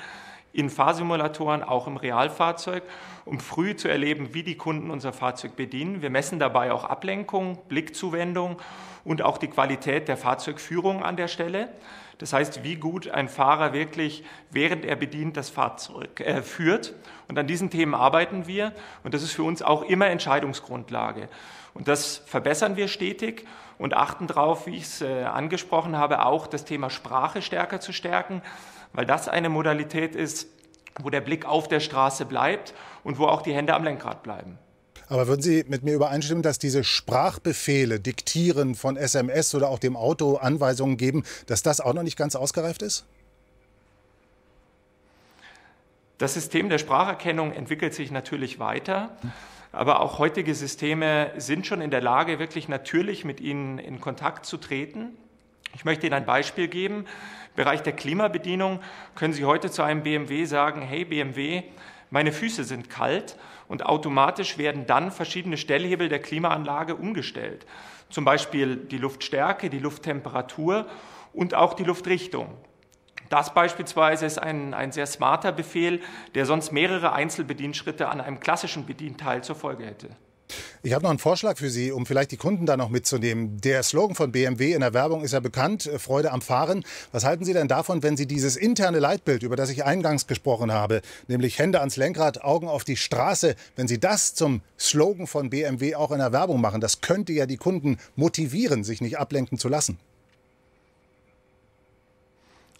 in 0.55 0.69
Fahrsimulatoren, 0.69 1.63
auch 1.63 1.87
im 1.87 1.97
Realfahrzeug, 1.97 2.83
um 3.25 3.39
früh 3.39 3.75
zu 3.75 3.87
erleben, 3.87 4.33
wie 4.33 4.43
die 4.43 4.55
Kunden 4.55 4.89
unser 4.89 5.11
Fahrzeug 5.11 5.55
bedienen. 5.55 6.01
Wir 6.01 6.09
messen 6.09 6.39
dabei 6.39 6.71
auch 6.71 6.85
Ablenkung, 6.85 7.59
Blickzuwendung 7.67 8.57
und 9.03 9.21
auch 9.21 9.37
die 9.37 9.49
Qualität 9.49 10.07
der 10.07 10.17
Fahrzeugführung 10.17 11.03
an 11.03 11.17
der 11.17 11.27
Stelle. 11.27 11.69
Das 12.19 12.31
heißt, 12.31 12.63
wie 12.63 12.77
gut 12.77 13.09
ein 13.09 13.27
Fahrer 13.27 13.73
wirklich, 13.73 14.23
während 14.49 14.85
er 14.85 14.95
bedient, 14.95 15.35
das 15.35 15.49
Fahrzeug 15.49 16.21
äh, 16.21 16.41
führt. 16.41 16.93
Und 17.27 17.37
an 17.37 17.47
diesen 17.47 17.69
Themen 17.69 17.93
arbeiten 17.93 18.47
wir. 18.47 18.71
Und 19.03 19.13
das 19.13 19.21
ist 19.21 19.33
für 19.33 19.43
uns 19.43 19.61
auch 19.61 19.81
immer 19.83 20.07
Entscheidungsgrundlage. 20.07 21.27
Und 21.73 21.89
das 21.89 22.23
verbessern 22.25 22.77
wir 22.77 22.87
stetig 22.87 23.45
und 23.77 23.93
achten 23.93 24.27
darauf, 24.27 24.65
wie 24.65 24.77
ich 24.77 24.83
es 24.83 25.01
äh, 25.01 25.23
angesprochen 25.23 25.97
habe, 25.97 26.25
auch 26.25 26.47
das 26.47 26.63
Thema 26.63 26.89
Sprache 26.89 27.41
stärker 27.41 27.81
zu 27.81 27.91
stärken, 27.91 28.41
weil 28.95 29.05
das 29.05 29.27
eine 29.27 29.49
Modalität 29.49 30.15
ist, 30.15 30.47
wo 30.99 31.09
der 31.09 31.21
Blick 31.21 31.45
auf 31.45 31.67
der 31.67 31.79
Straße 31.79 32.25
bleibt 32.25 32.73
und 33.03 33.19
wo 33.19 33.25
auch 33.25 33.41
die 33.41 33.53
Hände 33.53 33.73
am 33.73 33.83
Lenkrad 33.83 34.23
bleiben. 34.23 34.57
Aber 35.07 35.27
würden 35.27 35.41
Sie 35.41 35.63
mit 35.67 35.83
mir 35.83 35.93
übereinstimmen, 35.93 36.41
dass 36.41 36.57
diese 36.57 36.83
Sprachbefehle, 36.83 37.99
Diktieren 37.99 38.73
von 38.73 38.97
SMS 38.97 39.53
oder 39.53 39.69
auch 39.69 39.77
dem 39.77 39.95
Auto 39.95 40.37
Anweisungen 40.37 40.97
geben, 40.97 41.23
dass 41.45 41.61
das 41.61 41.79
auch 41.79 41.93
noch 41.93 42.01
nicht 42.01 42.17
ganz 42.17 42.35
ausgereift 42.35 42.81
ist? 42.81 43.05
Das 46.17 46.33
System 46.33 46.69
der 46.69 46.77
Spracherkennung 46.77 47.51
entwickelt 47.51 47.93
sich 47.93 48.09
natürlich 48.09 48.57
weiter. 48.57 49.17
Aber 49.71 49.99
auch 49.99 50.17
heutige 50.17 50.55
Systeme 50.55 51.31
sind 51.37 51.67
schon 51.67 51.81
in 51.81 51.91
der 51.91 52.01
Lage, 52.01 52.39
wirklich 52.39 52.69
natürlich 52.69 53.25
mit 53.25 53.41
ihnen 53.41 53.77
in 53.77 53.99
Kontakt 53.99 54.45
zu 54.45 54.55
treten. 54.57 55.17
Ich 55.75 55.83
möchte 55.83 56.07
Ihnen 56.07 56.13
ein 56.13 56.25
Beispiel 56.25 56.69
geben. 56.69 57.05
Bereich 57.55 57.81
der 57.81 57.93
Klimabedienung 57.93 58.81
können 59.15 59.33
Sie 59.33 59.45
heute 59.45 59.71
zu 59.71 59.81
einem 59.81 60.03
BMW 60.03 60.45
sagen, 60.45 60.81
hey 60.81 61.05
BMW, 61.05 61.63
meine 62.09 62.31
Füße 62.31 62.63
sind 62.63 62.89
kalt 62.89 63.37
und 63.67 63.85
automatisch 63.85 64.57
werden 64.57 64.85
dann 64.85 65.11
verschiedene 65.11 65.57
Stellhebel 65.57 66.09
der 66.09 66.19
Klimaanlage 66.19 66.95
umgestellt. 66.95 67.65
Zum 68.09 68.25
Beispiel 68.25 68.75
die 68.75 68.97
Luftstärke, 68.97 69.69
die 69.69 69.79
Lufttemperatur 69.79 70.85
und 71.33 71.55
auch 71.55 71.73
die 71.73 71.83
Luftrichtung. 71.83 72.55
Das 73.29 73.53
beispielsweise 73.53 74.25
ist 74.25 74.37
ein, 74.37 74.73
ein 74.73 74.91
sehr 74.91 75.07
smarter 75.07 75.51
Befehl, 75.51 76.01
der 76.35 76.45
sonst 76.45 76.71
mehrere 76.71 77.13
Einzelbedienschritte 77.13 78.07
an 78.07 78.21
einem 78.21 78.39
klassischen 78.39 78.85
Bedienteil 78.85 79.43
zur 79.43 79.55
Folge 79.55 79.85
hätte. 79.85 80.09
Ich 80.83 80.93
habe 80.93 81.03
noch 81.03 81.09
einen 81.09 81.19
Vorschlag 81.19 81.57
für 81.57 81.69
Sie, 81.69 81.91
um 81.91 82.05
vielleicht 82.05 82.31
die 82.31 82.37
Kunden 82.37 82.65
da 82.65 82.77
noch 82.77 82.89
mitzunehmen. 82.89 83.59
Der 83.61 83.81
Slogan 83.81 84.15
von 84.15 84.31
BMW 84.31 84.73
in 84.73 84.81
der 84.81 84.93
Werbung 84.93 85.23
ist 85.23 85.31
ja 85.31 85.39
bekannt, 85.39 85.87
äh, 85.87 85.97
Freude 85.97 86.31
am 86.31 86.41
Fahren. 86.41 86.83
Was 87.11 87.25
halten 87.25 87.43
Sie 87.43 87.53
denn 87.53 87.67
davon, 87.67 88.03
wenn 88.03 88.17
Sie 88.17 88.27
dieses 88.27 88.55
interne 88.55 88.99
Leitbild, 88.99 89.41
über 89.43 89.55
das 89.55 89.69
ich 89.69 89.83
eingangs 89.83 90.27
gesprochen 90.27 90.71
habe, 90.71 91.01
nämlich 91.27 91.57
Hände 91.57 91.79
ans 91.79 91.97
Lenkrad, 91.97 92.43
Augen 92.43 92.67
auf 92.67 92.83
die 92.83 92.97
Straße, 92.97 93.55
wenn 93.75 93.87
Sie 93.87 93.99
das 93.99 94.35
zum 94.35 94.61
Slogan 94.77 95.25
von 95.25 95.49
BMW 95.49 95.95
auch 95.95 96.11
in 96.11 96.19
der 96.19 96.31
Werbung 96.31 96.61
machen, 96.61 96.81
das 96.81 97.01
könnte 97.01 97.33
ja 97.33 97.47
die 97.47 97.57
Kunden 97.57 97.97
motivieren, 98.15 98.83
sich 98.83 99.01
nicht 99.01 99.17
ablenken 99.17 99.57
zu 99.57 99.69
lassen. 99.69 99.97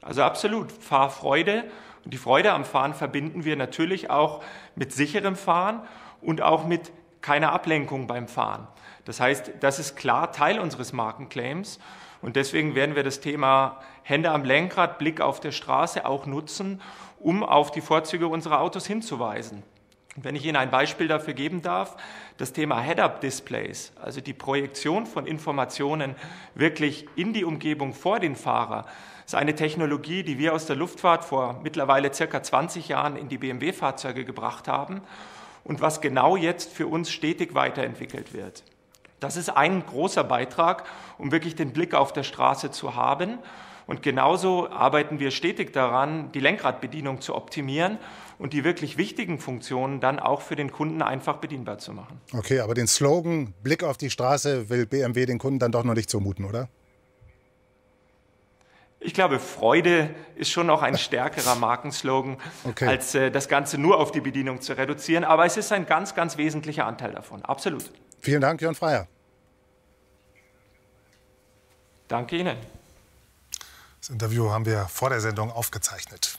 Also 0.02 0.22
absolut, 0.22 0.72
Fahrfreude. 0.72 1.64
Und 2.04 2.14
die 2.14 2.20
Freude 2.20 2.52
am 2.52 2.66
Fahren 2.66 2.94
verbinden 2.94 3.44
wir 3.44 3.56
natürlich 3.56 4.12
auch 4.12 4.44
mit 4.76 4.94
sicherem 4.94 5.36
Fahren 5.36 5.82
und 6.22 6.44
auch 6.44 6.68
mit 6.68 6.92
keiner 7.26 7.54
Ablenkung 7.54 8.06
beim 8.06 8.28
Fahren. 8.28 8.68
Das 9.04 9.20
heißt, 9.20 9.54
das 9.60 9.80
ist 9.80 9.96
klar 9.96 10.32
Teil 10.32 10.60
unseres 10.60 10.94
Markenclaims. 10.94 11.80
Und 12.22 12.36
deswegen 12.36 12.76
werden 12.76 12.96
wir 12.96 13.02
das 13.02 13.20
Thema 13.20 13.82
Hände 14.04 14.30
am 14.30 14.44
Lenkrad, 14.44 15.00
Blick 15.00 15.22
auf 15.22 15.40
der 15.40 15.52
Straße 15.52 16.06
auch 16.06 16.28
nutzen, 16.28 16.82
um 17.20 17.44
auf 17.44 17.72
die 17.72 17.82
Vorzüge 17.82 18.28
unserer 18.28 18.62
Autos 18.62 18.86
hinzuweisen. 18.86 19.64
Wenn 20.16 20.36
ich 20.36 20.46
Ihnen 20.46 20.56
ein 20.56 20.70
Beispiel 20.70 21.08
dafür 21.08 21.34
geben 21.34 21.64
darf, 21.64 21.98
das 22.38 22.54
Thema 22.54 22.80
Head-Up-Displays, 22.80 23.92
also 24.00 24.22
die 24.22 24.34
Projektion 24.34 25.08
von 25.08 25.26
Informationen 25.26 26.16
wirklich 26.54 27.08
in 27.16 27.34
die 27.34 27.44
Umgebung 27.44 27.96
vor 27.96 28.20
den 28.20 28.36
Fahrer, 28.36 28.86
ist 29.26 29.34
eine 29.34 29.56
Technologie, 29.56 30.22
die 30.22 30.38
wir 30.38 30.54
aus 30.54 30.68
der 30.68 30.76
Luftfahrt 30.76 31.26
vor 31.26 31.60
mittlerweile 31.64 32.14
circa 32.14 32.44
20 32.44 32.88
Jahren 32.88 33.16
in 33.16 33.30
die 33.30 33.40
BMW-Fahrzeuge 33.40 34.26
gebracht 34.26 34.68
haben 34.68 35.02
und 35.66 35.82
was 35.82 36.00
genau 36.00 36.38
jetzt 36.38 36.72
für 36.72 36.88
uns 36.88 37.12
stetig 37.12 37.54
weiterentwickelt 37.54 38.34
wird. 38.34 38.64
Das 39.20 39.36
ist 39.36 39.50
ein 39.50 39.86
großer 39.86 40.24
Beitrag, 40.24 40.86
um 41.18 41.32
wirklich 41.32 41.56
den 41.56 41.74
Blick 41.74 41.94
auf 41.94 42.14
der 42.14 42.24
Straße 42.24 42.72
zu 42.72 42.96
haben. 42.96 43.40
Und 43.88 44.02
genauso 44.02 44.70
arbeiten 44.70 45.20
wir 45.20 45.32
stetig 45.32 45.74
daran, 45.74 46.32
die 46.32 46.40
Lenkradbedienung 46.40 47.22
zu 47.22 47.36
optimieren 47.36 48.00
und 48.40 48.54
die 48.54 48.64
wirklich 48.64 48.98
wichtigen 48.98 49.40
Funktionen 49.40 50.00
dann 50.00 50.20
auch 50.20 50.42
für 50.42 50.56
den 50.56 50.72
Kunden 50.72 51.02
einfach 51.02 51.38
bedienbar 51.38 51.78
zu 51.78 51.94
machen. 51.94 52.20
Okay, 52.34 52.60
aber 52.60 52.74
den 52.74 52.88
Slogan 52.88 53.54
Blick 53.64 53.84
auf 53.84 53.98
die 53.98 54.10
Straße 54.10 54.70
will 54.70 54.86
BMW 54.86 55.26
den 55.26 55.38
Kunden 55.38 55.60
dann 55.60 55.72
doch 55.72 55.84
noch 55.84 55.94
nicht 55.94 56.10
zumuten, 56.10 56.46
oder? 56.46 56.68
Ich 59.00 59.14
glaube, 59.14 59.40
Freude 59.40 60.14
ist 60.36 60.50
schon 60.50 60.68
noch 60.68 60.82
ein 60.82 60.98
stärkerer 60.98 61.56
Markenslogan, 61.60 62.38
okay. 62.64 62.88
als 62.88 63.14
äh, 63.16 63.30
das 63.30 63.48
Ganze 63.48 63.78
nur 63.78 64.00
auf 64.00 64.12
die 64.12 64.22
Bedienung 64.22 64.62
zu 64.62 64.78
reduzieren. 64.78 65.24
Aber 65.24 65.46
es 65.46 65.58
ist 65.58 65.72
ein 65.72 65.86
ganz, 65.86 66.16
ganz 66.16 66.38
wesentlicher 66.38 66.86
Anteil 66.86 67.12
davon. 67.12 67.44
Absolut. 67.44 67.92
Vielen 68.20 68.42
Dank, 68.42 68.62
Jörn 68.62 68.76
Freier. 68.76 69.08
Danke 72.08 72.38
Ihnen. 72.38 72.58
Das 74.00 74.10
Interview 74.10 74.52
haben 74.52 74.66
wir 74.66 74.88
vor 74.88 75.10
der 75.10 75.20
Sendung 75.20 75.52
aufgezeichnet. 75.52 76.38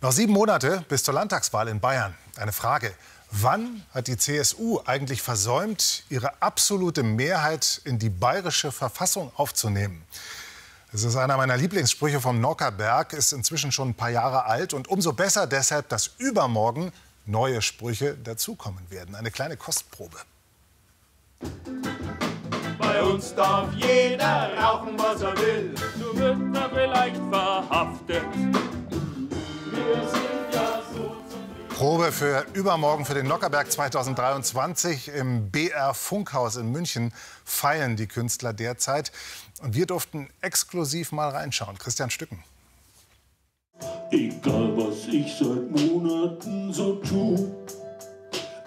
Noch 0.00 0.12
sieben 0.12 0.32
Monate 0.32 0.84
bis 0.88 1.04
zur 1.04 1.14
Landtagswahl 1.14 1.68
in 1.68 1.80
Bayern. 1.80 2.14
Eine 2.36 2.52
Frage. 2.52 2.92
Wann 3.30 3.84
hat 3.92 4.06
die 4.06 4.16
CSU 4.16 4.80
eigentlich 4.84 5.22
versäumt, 5.22 6.04
ihre 6.10 6.42
absolute 6.42 7.02
Mehrheit 7.02 7.80
in 7.84 7.98
die 7.98 8.10
bayerische 8.10 8.72
Verfassung 8.72 9.32
aufzunehmen? 9.36 10.04
Das 10.92 11.02
ist 11.02 11.16
einer 11.16 11.36
meiner 11.36 11.56
Lieblingssprüche 11.56 12.20
vom 12.20 12.40
Nockerberg, 12.40 13.12
ist 13.12 13.32
inzwischen 13.32 13.72
schon 13.72 13.90
ein 13.90 13.94
paar 13.94 14.10
Jahre 14.10 14.46
alt 14.46 14.72
und 14.72 14.88
umso 14.88 15.12
besser 15.12 15.46
deshalb, 15.46 15.88
dass 15.88 16.12
übermorgen 16.18 16.92
neue 17.26 17.60
Sprüche 17.60 18.16
dazukommen 18.16 18.90
werden. 18.90 19.14
Eine 19.14 19.30
kleine 19.30 19.56
Kostprobe. 19.56 20.16
Bei 22.78 23.02
uns 23.02 23.34
darf 23.34 23.72
jeder 23.74 24.56
rauchen, 24.56 24.98
was 24.98 25.20
er 25.22 25.36
will. 25.36 25.74
Du 25.98 26.18
wird 26.18 26.56
er 26.56 26.70
vielleicht 26.70 27.20
verhaftet. 27.30 28.24
Probe 31.76 32.10
für 32.10 32.46
übermorgen 32.54 33.04
für 33.04 33.12
den 33.12 33.26
Lockerberg 33.26 33.70
2023 33.70 35.08
im 35.08 35.50
BR 35.50 35.92
Funkhaus 35.92 36.56
in 36.56 36.72
München 36.72 37.12
feiern 37.44 37.96
die 37.96 38.06
Künstler 38.06 38.54
derzeit. 38.54 39.12
Und 39.60 39.74
wir 39.74 39.84
durften 39.84 40.30
exklusiv 40.40 41.12
mal 41.12 41.28
reinschauen. 41.28 41.76
Christian 41.76 42.08
Stücken. 42.08 42.42
Egal 44.10 44.74
was 44.74 45.06
ich 45.08 45.36
seit 45.36 45.70
Monaten 45.70 46.72
so 46.72 46.94
tue, 46.94 47.54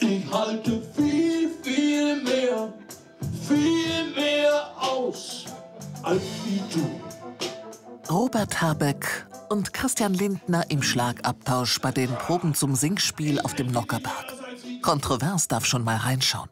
ich 0.02 0.32
halte 0.32 0.80
viel, 0.96 1.50
viel 1.64 2.22
mehr, 2.22 2.72
viel 3.48 4.14
mehr 4.14 4.72
aus 4.80 5.46
als 6.04 6.22
wie 6.46 6.62
du. 6.72 7.09
Robert 8.10 8.60
Habeck 8.60 9.28
und 9.50 9.72
Christian 9.72 10.16
Lindner 10.16 10.64
im 10.70 10.82
Schlagabtausch 10.82 11.80
bei 11.80 11.92
den 11.92 12.10
Proben 12.10 12.56
zum 12.56 12.74
Singspiel 12.74 13.40
auf 13.40 13.54
dem 13.54 13.68
Nockerberg. 13.68 14.26
Kontrovers 14.82 15.48
darf 15.48 15.66
schon 15.66 15.84
mal 15.84 15.98
reinschauen. 15.98 16.50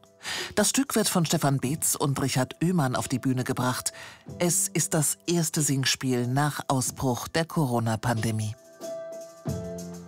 Das 0.53 0.69
Stück 0.69 0.95
wird 0.95 1.09
von 1.09 1.25
Stefan 1.25 1.57
Beetz 1.57 1.95
und 1.95 2.21
Richard 2.21 2.57
Oehmann 2.63 2.95
auf 2.95 3.07
die 3.07 3.17
Bühne 3.17 3.43
gebracht. 3.43 3.91
Es 4.37 4.67
ist 4.67 4.93
das 4.93 5.17
erste 5.25 5.61
Singspiel 5.61 6.27
nach 6.27 6.61
Ausbruch 6.67 7.27
der 7.27 7.45
Corona-Pandemie. 7.45 8.55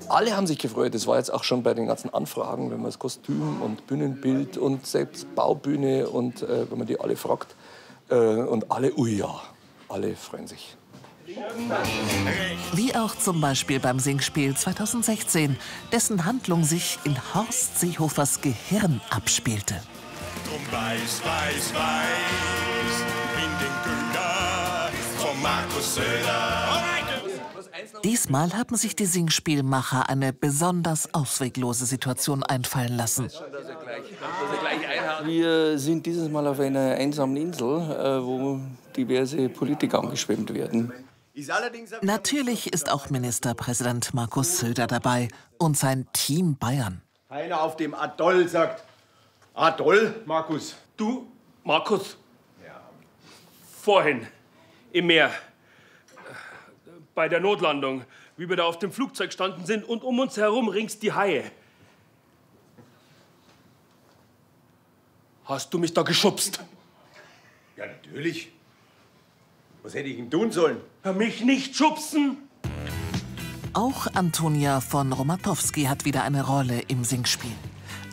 Alle 0.07 0.37
haben 0.37 0.45
sich 0.45 0.59
gefreut. 0.59 0.93
Das 0.93 1.07
war 1.07 1.17
jetzt 1.17 1.33
auch 1.33 1.43
schon 1.43 1.63
bei 1.63 1.73
den 1.73 1.87
ganzen 1.87 2.13
Anfragen, 2.13 2.69
wenn 2.69 2.77
man 2.77 2.91
das 2.91 2.99
Kostüm 2.99 3.63
und 3.63 3.87
Bühnenbild 3.87 4.57
und 4.57 4.85
selbst 4.85 5.33
Baubühne 5.33 6.09
und 6.09 6.43
äh, 6.43 6.69
wenn 6.69 6.77
man 6.77 6.85
die 6.85 6.99
alle 6.99 7.15
fragt. 7.15 7.55
Äh, 8.09 8.15
und 8.15 8.71
alle, 8.71 8.95
ui 8.95 9.17
ja, 9.17 9.41
alle 9.87 10.15
freuen 10.15 10.45
sich. 10.45 10.77
Wie 12.73 12.95
auch 12.95 13.15
zum 13.15 13.41
Beispiel 13.41 13.79
beim 13.79 13.99
Singspiel 13.99 14.55
2016, 14.55 15.57
dessen 15.91 16.25
Handlung 16.25 16.63
sich 16.63 16.97
in 17.03 17.15
Horst 17.33 17.79
Seehofers 17.79 18.41
Gehirn 18.41 19.01
abspielte. 19.09 19.75
Drum 20.47 20.61
weiß, 20.71 21.21
weiß, 21.23 21.73
weiß, 21.73 23.03
in 23.37 23.51
den 23.59 23.75
Güter 23.83 24.89
von 25.17 25.41
Markus 25.41 25.95
Söder. 25.95 26.83
Diesmal 28.03 28.53
haben 28.53 28.75
sich 28.75 28.95
die 28.95 29.05
Singspielmacher 29.05 30.09
eine 30.09 30.33
besonders 30.33 31.13
ausweglose 31.13 31.85
Situation 31.85 32.43
einfallen 32.43 32.95
lassen. 32.95 33.29
Wir 35.25 35.77
sind 35.77 36.05
dieses 36.05 36.29
Mal 36.29 36.47
auf 36.47 36.59
einer 36.59 36.95
einsamen 36.95 37.37
Insel, 37.37 37.81
äh, 37.81 38.23
wo 38.23 38.59
diverse 38.95 39.49
Politiker 39.49 39.99
angeschwemmt 39.99 40.53
werden. 40.53 40.93
Natürlich 42.01 42.73
ist 42.73 42.91
auch 42.91 43.09
Ministerpräsident 43.09 44.13
Markus 44.13 44.59
Söder 44.59 44.87
dabei 44.87 45.29
und 45.57 45.77
sein 45.77 46.07
Team 46.13 46.57
Bayern. 46.57 47.01
Keiner 47.29 47.61
auf 47.61 47.77
dem 47.77 47.93
Atoll 47.93 48.47
sagt 48.47 48.83
Atoll, 49.53 50.21
Markus. 50.25 50.75
Du, 50.97 51.31
Markus. 51.63 52.17
Ja. 52.65 52.81
Vorhin 53.81 54.27
im 54.91 55.07
Meer 55.07 55.31
bei 57.15 57.29
der 57.29 57.39
Notlandung, 57.39 58.05
wie 58.37 58.49
wir 58.49 58.55
da 58.55 58.63
auf 58.63 58.79
dem 58.79 58.91
Flugzeug 58.91 59.31
standen 59.33 59.65
sind 59.65 59.83
und 59.83 60.03
um 60.03 60.19
uns 60.19 60.37
herum 60.37 60.69
rings 60.69 60.99
die 60.99 61.11
Haie. 61.11 61.51
Hast 65.45 65.73
du 65.73 65.79
mich 65.79 65.93
da 65.93 66.03
geschubst? 66.03 66.59
Ja, 67.75 67.85
natürlich. 67.87 68.51
Was 69.89 69.95
hätte 69.95 70.09
ich 70.09 70.19
ihm 70.19 70.29
tun 70.29 70.51
sollen? 70.51 70.77
Mich 71.17 71.43
nicht 71.43 71.75
schubsen! 71.75 72.37
Auch 73.73 74.05
Antonia 74.13 74.81
von 74.81 75.11
Romatowski 75.11 75.85
hat 75.85 76.05
wieder 76.05 76.21
eine 76.21 76.45
Rolle 76.45 76.83
im 76.89 77.03
Singspiel. 77.03 77.55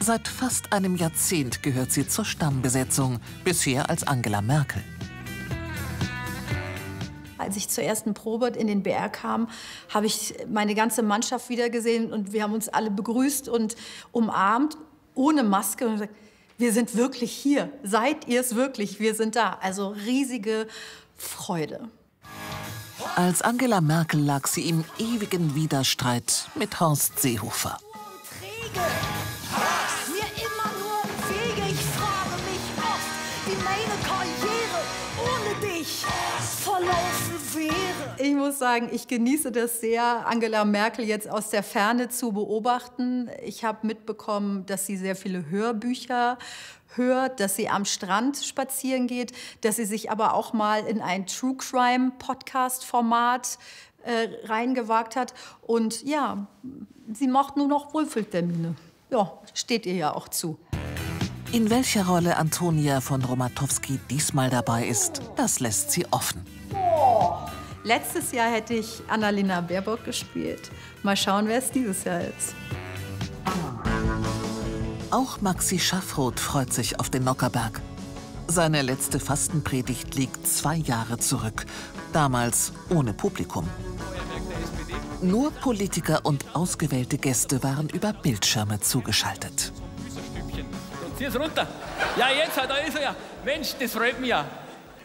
Seit 0.00 0.26
fast 0.26 0.72
einem 0.72 0.96
Jahrzehnt 0.96 1.62
gehört 1.62 1.92
sie 1.92 2.08
zur 2.08 2.24
Stammbesetzung, 2.24 3.20
bisher 3.44 3.90
als 3.90 4.06
Angela 4.06 4.40
Merkel. 4.40 4.82
Als 7.36 7.58
ich 7.58 7.68
zur 7.68 7.84
ersten 7.84 8.14
Probe 8.14 8.46
in 8.46 8.68
den 8.68 8.82
BR 8.82 9.10
kam, 9.10 9.50
habe 9.92 10.06
ich 10.06 10.32
meine 10.48 10.74
ganze 10.74 11.02
Mannschaft 11.02 11.50
wiedergesehen 11.50 12.10
und 12.10 12.32
wir 12.32 12.42
haben 12.42 12.54
uns 12.54 12.70
alle 12.70 12.90
begrüßt 12.90 13.50
und 13.50 13.76
umarmt, 14.12 14.78
ohne 15.14 15.42
Maske 15.42 15.86
und 15.86 15.92
gesagt, 15.92 16.14
wir 16.56 16.72
sind 16.72 16.96
wirklich 16.96 17.32
hier. 17.32 17.70
Seid 17.82 18.28
ihr 18.28 18.40
es 18.40 18.54
wirklich? 18.54 18.98
Wir 18.98 19.14
sind 19.14 19.36
da. 19.36 19.58
Also 19.60 19.88
riesige 19.88 20.68
Freude. 21.16 21.88
Als 23.14 23.42
Angela 23.42 23.80
Merkel 23.80 24.20
lag 24.20 24.46
sie 24.46 24.68
im 24.68 24.84
ewigen 24.98 25.54
Widerstreit 25.54 26.48
mit 26.54 26.80
Horst 26.80 27.18
Seehofer. 27.18 27.78
Mir 28.74 30.28
immer 30.36 30.70
nur 30.78 31.02
Wege. 31.28 31.70
Ich 31.72 31.80
frage 31.80 32.36
mich 32.44 32.66
oft, 32.76 33.10
wie 33.46 33.56
meine 33.64 33.96
Karriere 34.02 34.80
ohne 35.18 35.72
dich 35.72 36.04
verlaufen 36.62 37.40
wäre. 37.54 38.16
Ich 38.18 38.34
muss 38.34 38.58
sagen, 38.58 38.88
ich 38.92 39.08
genieße 39.08 39.52
das 39.52 39.80
sehr, 39.80 40.26
Angela 40.26 40.64
Merkel 40.64 41.04
jetzt 41.06 41.28
aus 41.30 41.50
der 41.50 41.62
Ferne 41.62 42.08
zu 42.08 42.32
beobachten. 42.32 43.30
Ich 43.44 43.64
habe 43.64 43.86
mitbekommen, 43.86 44.66
dass 44.66 44.86
sie 44.86 44.96
sehr 44.96 45.16
viele 45.16 45.48
Hörbücher 45.48 46.38
hört, 46.96 47.40
dass 47.40 47.56
sie 47.56 47.68
am 47.68 47.84
Strand 47.84 48.38
spazieren 48.38 49.06
geht, 49.06 49.32
dass 49.60 49.76
sie 49.76 49.84
sich 49.84 50.10
aber 50.10 50.34
auch 50.34 50.52
mal 50.52 50.86
in 50.86 51.00
ein 51.00 51.26
True 51.26 51.56
Crime 51.56 52.12
Podcast 52.18 52.84
Format 52.84 53.58
äh, 54.04 54.28
reingewagt 54.44 55.16
hat. 55.16 55.34
Und 55.62 56.02
ja, 56.04 56.46
sie 57.12 57.28
macht 57.28 57.56
nur 57.56 57.68
noch 57.68 57.92
Wohlfühltermine. 57.94 58.74
Ja, 59.10 59.32
steht 59.54 59.86
ihr 59.86 59.94
ja 59.94 60.14
auch 60.14 60.28
zu. 60.28 60.58
In 61.52 61.70
welcher 61.70 62.06
Rolle 62.06 62.36
Antonia 62.36 63.00
von 63.00 63.24
Romatowski 63.24 64.00
diesmal 64.10 64.50
dabei 64.50 64.86
ist, 64.86 65.22
das 65.36 65.60
lässt 65.60 65.92
sie 65.92 66.04
offen. 66.10 66.44
Letztes 67.84 68.32
Jahr 68.32 68.50
hätte 68.50 68.74
ich 68.74 69.00
Annalena 69.08 69.60
Baerbock 69.60 70.04
gespielt. 70.04 70.72
Mal 71.04 71.16
schauen, 71.16 71.46
wer 71.46 71.58
es 71.58 71.70
dieses 71.70 72.02
Jahr 72.02 72.20
ist. 72.20 72.54
Auch 75.10 75.40
Maxi 75.40 75.78
Schaffroth 75.78 76.40
freut 76.40 76.72
sich 76.72 76.98
auf 76.98 77.10
den 77.10 77.22
Nockerberg. 77.24 77.80
Seine 78.48 78.82
letzte 78.82 79.20
Fastenpredigt 79.20 80.14
liegt 80.16 80.46
zwei 80.46 80.76
Jahre 80.76 81.18
zurück, 81.18 81.64
damals 82.12 82.72
ohne 82.90 83.12
Publikum. 83.12 83.68
Nur 85.22 85.52
Politiker 85.52 86.20
und 86.24 86.44
ausgewählte 86.54 87.18
Gäste 87.18 87.62
waren 87.62 87.88
über 87.88 88.12
Bildschirme 88.12 88.80
zugeschaltet. 88.80 89.72
Zieh's 91.16 91.34
runter. 91.38 91.66
Ja, 92.16 92.26
jetzt, 92.30 92.56
da 92.56 92.76
ist 92.76 92.96
er 92.96 93.02
ja. 93.02 93.16
Mensch, 93.44 93.74
das 93.78 93.92
freut 93.92 94.20
mich 94.20 94.30
ja. 94.30 94.44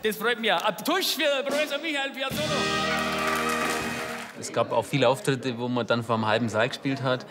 Das 0.03 0.17
freut 0.17 0.39
mich 0.39 0.47
ja. 0.47 0.57
Ein 0.57 0.77
Tusch 0.77 1.15
für 1.15 1.43
Professor 1.43 1.77
Michael 1.77 2.09
Piazzolo. 2.11 2.41
Es 4.39 4.51
gab 4.51 4.71
auch 4.71 4.83
viele 4.83 5.07
Auftritte, 5.07 5.57
wo 5.57 5.67
man 5.67 5.85
dann 5.85 6.03
vor 6.03 6.15
einem 6.15 6.25
halben 6.25 6.49
Saal 6.49 6.69
gespielt 6.69 7.03
hat. 7.03 7.25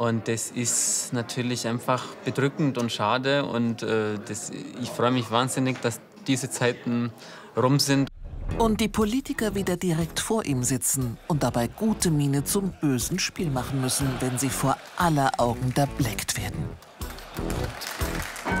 Und 0.00 0.28
das 0.28 0.50
ist 0.50 1.12
natürlich 1.12 1.68
einfach 1.68 2.06
bedrückend 2.24 2.78
und 2.78 2.90
schade. 2.90 3.44
Und 3.44 3.82
äh, 3.82 4.14
das, 4.26 4.50
ich 4.80 4.88
freue 4.88 5.10
mich 5.10 5.30
wahnsinnig, 5.30 5.78
dass 5.82 6.00
diese 6.26 6.48
Zeiten 6.48 7.12
rum 7.54 7.78
sind. 7.78 8.08
Und 8.56 8.80
die 8.80 8.88
Politiker 8.88 9.54
wieder 9.54 9.76
direkt 9.76 10.18
vor 10.18 10.46
ihm 10.46 10.62
sitzen 10.62 11.18
und 11.28 11.42
dabei 11.42 11.66
gute 11.66 12.10
Miene 12.10 12.44
zum 12.44 12.72
bösen 12.80 13.18
Spiel 13.18 13.50
machen 13.50 13.82
müssen, 13.82 14.08
wenn 14.20 14.38
sie 14.38 14.48
vor 14.48 14.78
aller 14.96 15.32
Augen 15.36 15.70
erbleckt 15.76 16.40
werden. 16.40 16.64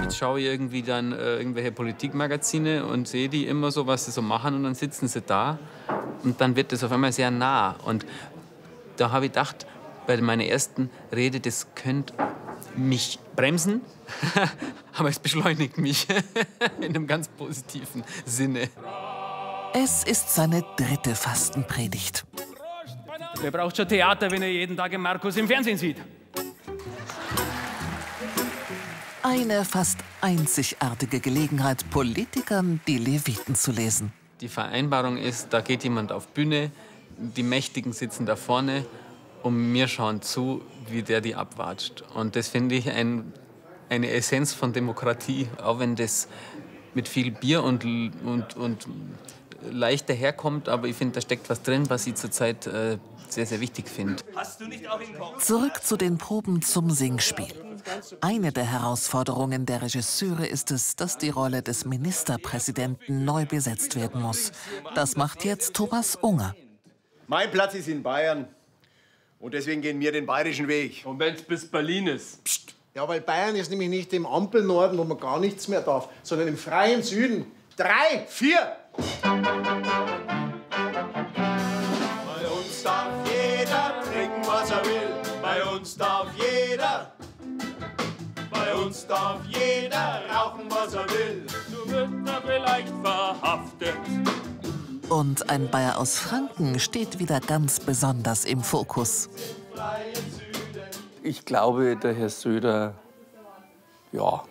Jetzt 0.02 0.18
schaue 0.18 0.40
ich 0.40 0.44
irgendwie 0.44 0.82
dann 0.82 1.12
äh, 1.12 1.38
irgendwelche 1.38 1.72
Politikmagazine 1.72 2.84
und 2.84 3.08
sehe 3.08 3.30
die 3.30 3.46
immer 3.46 3.70
so, 3.70 3.86
was 3.86 4.04
sie 4.04 4.10
so 4.10 4.20
machen 4.20 4.56
und 4.56 4.64
dann 4.64 4.74
sitzen 4.74 5.08
sie 5.08 5.22
da 5.22 5.58
und 6.22 6.38
dann 6.42 6.54
wird 6.54 6.72
das 6.72 6.84
auf 6.84 6.92
einmal 6.92 7.12
sehr 7.12 7.30
nah. 7.30 7.76
Und 7.86 8.04
da 8.98 9.10
habe 9.10 9.24
ich 9.24 9.32
gedacht, 9.32 9.66
bei 10.10 10.20
meiner 10.20 10.44
ersten 10.44 10.90
Rede, 11.14 11.38
das 11.38 11.68
könnte 11.76 12.12
mich 12.74 13.20
bremsen, 13.36 13.80
aber 14.96 15.08
es 15.08 15.20
beschleunigt 15.20 15.78
mich 15.78 16.08
in 16.80 16.86
einem 16.86 17.06
ganz 17.06 17.28
positiven 17.28 18.02
Sinne. 18.24 18.68
Es 19.72 20.02
ist 20.02 20.34
seine 20.34 20.64
dritte 20.76 21.14
Fastenpredigt. 21.14 22.24
Wer 23.40 23.52
braucht 23.52 23.76
schon 23.76 23.86
Theater, 23.86 24.32
wenn 24.32 24.42
er 24.42 24.50
jeden 24.50 24.76
Tag 24.76 24.90
den 24.90 25.00
Markus 25.00 25.36
im 25.36 25.46
Fernsehen 25.46 25.78
sieht? 25.78 25.98
Eine 29.22 29.64
fast 29.64 30.00
einzigartige 30.20 31.20
Gelegenheit, 31.20 31.88
Politikern 31.90 32.80
die 32.88 32.98
Leviten 32.98 33.54
zu 33.54 33.70
lesen. 33.70 34.12
Die 34.40 34.48
Vereinbarung 34.48 35.18
ist, 35.18 35.52
da 35.52 35.60
geht 35.60 35.84
jemand 35.84 36.10
auf 36.10 36.26
Bühne, 36.28 36.72
die 37.16 37.44
Mächtigen 37.44 37.92
sitzen 37.92 38.26
da 38.26 38.34
vorne 38.34 38.84
und 39.42 39.74
wir 39.74 39.88
schauen 39.88 40.22
zu, 40.22 40.62
wie 40.88 41.02
der 41.02 41.20
die 41.20 41.34
abwatscht. 41.34 42.02
Und 42.14 42.36
das 42.36 42.48
finde 42.48 42.74
ich 42.74 42.90
ein, 42.90 43.32
eine 43.88 44.10
Essenz 44.10 44.52
von 44.52 44.72
Demokratie, 44.72 45.48
auch 45.62 45.78
wenn 45.78 45.96
das 45.96 46.28
mit 46.94 47.08
viel 47.08 47.30
Bier 47.30 47.62
und, 47.62 47.84
und, 47.84 48.56
und 48.56 48.86
leicht 49.70 50.08
daherkommt, 50.08 50.68
aber 50.68 50.88
ich 50.88 50.96
finde, 50.96 51.14
da 51.14 51.20
steckt 51.20 51.48
was 51.48 51.62
drin, 51.62 51.88
was 51.88 52.06
ich 52.06 52.14
zurzeit 52.14 52.66
äh, 52.66 52.98
sehr, 53.28 53.46
sehr 53.46 53.60
wichtig 53.60 53.88
finde. 53.88 54.22
Zurück 55.38 55.82
zu 55.82 55.96
den 55.96 56.18
Proben 56.18 56.62
zum 56.62 56.90
Singspiel. 56.90 57.46
Eine 58.20 58.52
der 58.52 58.64
Herausforderungen 58.64 59.66
der 59.66 59.82
Regisseure 59.82 60.46
ist 60.46 60.70
es, 60.70 60.96
dass 60.96 61.18
die 61.18 61.30
Rolle 61.30 61.62
des 61.62 61.84
Ministerpräsidenten 61.84 63.24
neu 63.24 63.46
besetzt 63.46 63.96
werden 63.96 64.20
muss. 64.20 64.52
Das 64.94 65.16
macht 65.16 65.44
jetzt 65.44 65.74
Thomas 65.74 66.16
Unger. 66.16 66.54
Mein 67.26 67.50
Platz 67.50 67.74
ist 67.74 67.88
in 67.88 68.02
Bayern. 68.02 68.48
Und 69.40 69.54
deswegen 69.54 69.80
gehen 69.80 69.98
wir 70.00 70.12
den 70.12 70.26
bayerischen 70.26 70.68
Weg. 70.68 71.02
Und 71.06 71.18
wenn 71.18 71.34
es 71.34 71.42
bis 71.42 71.68
Berlin 71.68 72.08
ist? 72.08 72.44
Psst. 72.44 72.74
Ja, 72.94 73.08
weil 73.08 73.22
Bayern 73.22 73.56
ist 73.56 73.70
nämlich 73.70 73.88
nicht 73.88 74.12
im 74.12 74.26
Ampelnorden, 74.26 74.98
wo 74.98 75.04
man 75.04 75.18
gar 75.18 75.40
nichts 75.40 75.66
mehr 75.66 75.80
darf, 75.80 76.10
sondern 76.22 76.48
im 76.48 76.58
freien 76.58 77.02
Süden. 77.02 77.50
Drei, 77.74 78.26
vier. 78.28 78.76
Bei 78.92 79.30
uns 82.50 82.82
darf 82.82 83.06
jeder 83.24 84.02
trinken, 84.12 84.46
was 84.46 84.70
er 84.70 84.84
will. 84.84 85.08
Bei 85.40 85.64
uns 85.64 85.96
darf 85.96 86.26
jeder. 86.36 87.14
Bei 88.50 88.74
uns 88.74 89.06
darf 89.06 89.40
jeder 89.48 90.22
rauchen, 90.30 90.66
was 90.68 90.92
er 90.92 91.08
will. 91.08 91.46
Du 91.70 91.90
wirst 91.90 92.12
da 92.26 92.42
vielleicht 92.44 92.92
verhaftet. 93.02 93.99
Und 95.10 95.50
ein 95.50 95.68
Bayer 95.68 95.98
aus 95.98 96.20
Franken 96.20 96.78
steht 96.78 97.18
wieder 97.18 97.40
ganz 97.40 97.80
besonders 97.80 98.44
im 98.44 98.62
Fokus. 98.62 99.28
Ich 101.24 101.44
glaube, 101.44 101.96
der 101.96 102.14
Herr 102.14 102.28
Söder, 102.28 102.94
ja, 104.12 104.44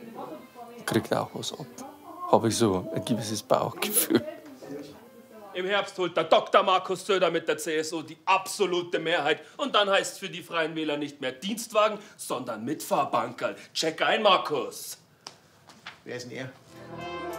kriegt 0.86 1.14
auch 1.16 1.30
was 1.34 1.54
ab. 1.54 1.66
Habe 2.30 2.50
ich 2.50 2.58
so 2.58 2.92
ein 2.94 3.06
gewisses 3.06 3.42
Bauchgefühl. 3.42 4.22
Im 5.54 5.66
Herbst 5.66 5.98
holt 5.98 6.16
der 6.18 6.26
Dr. 6.26 6.62
Markus 6.62 7.06
Söder 7.06 7.32
mit 7.32 7.48
der 7.48 7.58
CSU 7.58 8.02
die 8.02 8.18
absolute 8.26 9.00
Mehrheit. 9.00 9.42
Und 9.56 9.74
dann 9.74 9.90
heißt 9.90 10.14
es 10.14 10.20
für 10.20 10.30
die 10.30 10.44
Freien 10.44 10.76
Wähler 10.76 10.98
nicht 10.98 11.22
mehr 11.22 11.32
Dienstwagen, 11.32 12.00
sondern 12.18 12.66
Mitfahrbankerl. 12.66 13.56
Check 13.74 14.02
ein, 14.02 14.22
Markus. 14.22 14.98
Wer 16.04 16.18
ist 16.18 16.30
denn 16.30 16.38
er? 16.38 16.52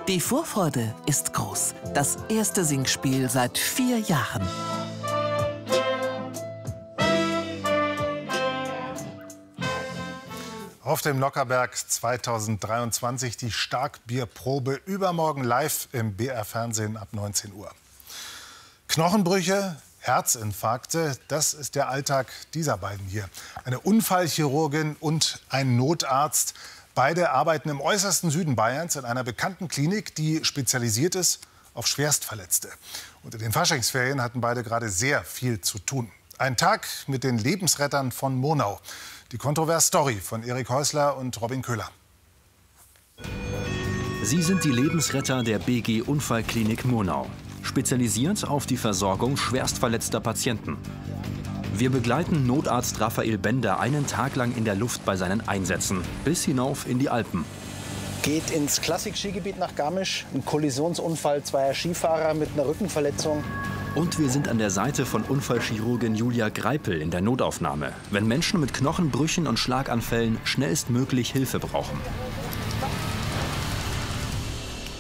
Die 0.09 0.21
Vorfreude 0.21 0.95
ist 1.07 1.33
groß. 1.33 1.75
Das 1.95 2.19
erste 2.29 2.65
Singspiel 2.65 3.31
seit 3.31 3.59
vier 3.59 3.99
Jahren. 3.99 4.47
Auf 10.83 11.03
dem 11.03 11.21
Lockerberg 11.21 11.77
2023 11.77 13.37
die 13.37 13.53
Starkbierprobe 13.53 14.81
übermorgen 14.87 15.45
live 15.45 15.89
im 15.93 16.17
BR 16.17 16.45
Fernsehen 16.45 16.97
ab 16.97 17.09
19 17.13 17.53
Uhr. 17.53 17.71
Knochenbrüche, 18.89 19.77
Herzinfarkte, 20.01 21.17
das 21.29 21.55
ist 21.55 21.77
der 21.77 21.91
Alltag 21.91 22.27
dieser 22.55 22.77
beiden 22.77 23.07
hier. 23.07 23.29
Eine 23.65 23.79
Unfallchirurgin 23.79 24.97
und 24.99 25.41
ein 25.49 25.77
Notarzt. 25.77 26.55
Beide 26.95 27.31
arbeiten 27.31 27.69
im 27.69 27.81
äußersten 27.81 28.31
Süden 28.31 28.57
Bayerns 28.57 28.97
in 28.97 29.05
einer 29.05 29.25
bekannten 29.25 29.69
Klinik, 29.69 30.15
die 30.15 30.45
spezialisiert 30.45 31.15
ist 31.15 31.41
auf 31.75 31.87
Schwerstverletzte. 31.87 32.69
Und 33.23 33.35
in 33.35 33.41
den 33.41 33.53
Faschingsferien 33.53 34.21
hatten 34.21 34.41
beide 34.41 34.65
gerade 34.65 34.89
sehr 34.89 35.23
viel 35.23 35.61
zu 35.61 35.79
tun. 35.79 36.11
Ein 36.39 36.57
Tag 36.57 36.89
mit 37.07 37.23
den 37.23 37.39
Lebensrettern 37.39 38.13
von 38.13 38.35
Monau. 38.35 38.81
Die 39.31 39.39
Kontrovers-Story 39.39 40.17
von 40.17 40.43
Erik 40.43 40.69
Häusler 40.69 41.17
und 41.17 41.41
Robin 41.41 41.63
Köhler. 41.63 41.89
Sie 44.23 44.43
sind 44.43 44.65
die 44.65 44.73
Lebensretter 44.73 45.43
der 45.43 45.59
BG 45.59 46.03
Unfallklinik 46.03 46.85
Monau, 46.85 47.27
spezialisiert 47.63 48.47
auf 48.47 48.67
die 48.67 48.77
Versorgung 48.77 49.37
schwerstverletzter 49.37 50.21
Patienten. 50.21 50.77
Wir 51.73 51.91
begleiten 51.91 52.47
Notarzt 52.47 53.01
Raphael 53.01 53.39
Bender 53.39 53.81
einen 53.81 54.07
Tag 54.07 54.37
lang 54.37 54.55
in 54.57 54.65
der 54.65 54.75
Luft 54.75 55.05
bei 55.05 55.17
seinen 55.17 55.49
Einsätzen, 55.49 56.03
bis 56.25 56.45
hinauf 56.45 56.87
in 56.89 56.99
die 56.99 57.09
Alpen. 57.09 57.45
Geht 58.23 58.51
ins 58.51 58.81
Klassik-Skigebiet 58.81 59.59
nach 59.59 59.75
Garmisch. 59.77 60.27
Ein 60.35 60.45
Kollisionsunfall 60.45 61.43
zweier 61.43 61.73
Skifahrer 61.73 62.35
mit 62.35 62.51
einer 62.53 62.67
Rückenverletzung. 62.67 63.43
Und 63.95 64.19
wir 64.19 64.29
sind 64.29 64.47
an 64.49 64.59
der 64.59 64.71
Seite 64.71 65.07
von 65.07 65.23
Unfallchirurgin 65.23 66.15
Julia 66.15 66.49
Greipel 66.49 67.01
in 67.01 67.11
der 67.11 67.23
Notaufnahme, 67.23 67.93
wenn 68.11 68.27
Menschen 68.27 68.61
mit 68.61 68.75
Knochenbrüchen 68.75 69.47
und 69.47 69.59
Schlaganfällen 69.59 70.39
schnellstmöglich 70.45 71.33
Hilfe 71.33 71.59
brauchen. 71.59 71.99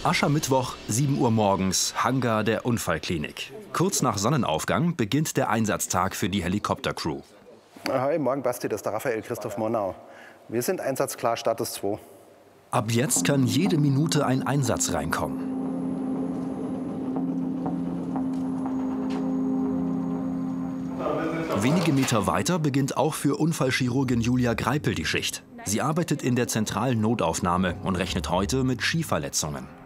Aschermittwoch, 0.02 0.76
7 0.88 1.18
Uhr 1.18 1.30
morgens, 1.30 1.92
Hangar 2.02 2.42
der 2.42 2.64
Unfallklinik. 2.64 3.52
Kurz 3.74 4.00
nach 4.00 4.16
Sonnenaufgang 4.16 4.96
beginnt 4.96 5.36
der 5.36 5.50
Einsatztag 5.50 6.16
für 6.16 6.30
die 6.30 6.42
Helikoptercrew. 6.42 7.20
Hi, 7.86 8.18
morgen 8.18 8.42
Basti, 8.42 8.66
das 8.70 8.78
ist 8.78 8.84
der 8.84 8.94
Raphael 8.94 9.20
Christoph 9.20 9.58
Monau. 9.58 9.94
Wir 10.48 10.62
sind 10.62 10.80
einsatzklar, 10.80 11.36
Status 11.36 11.74
2. 11.74 11.98
Ab 12.70 12.90
jetzt 12.90 13.26
kann 13.26 13.46
jede 13.46 13.76
Minute 13.76 14.24
ein 14.24 14.42
Einsatz 14.42 14.94
reinkommen. 14.94 15.38
Wenige 21.56 21.92
Meter 21.92 22.26
weiter 22.26 22.58
beginnt 22.58 22.96
auch 22.96 23.12
für 23.12 23.36
Unfallchirurgin 23.36 24.22
Julia 24.22 24.54
Greipel 24.54 24.94
die 24.94 25.04
Schicht. 25.04 25.42
Sie 25.66 25.82
arbeitet 25.82 26.22
in 26.22 26.36
der 26.36 26.48
zentralen 26.48 27.02
Notaufnahme 27.02 27.76
und 27.82 27.96
rechnet 27.96 28.30
heute 28.30 28.64
mit 28.64 28.80
Skiverletzungen. 28.80 29.79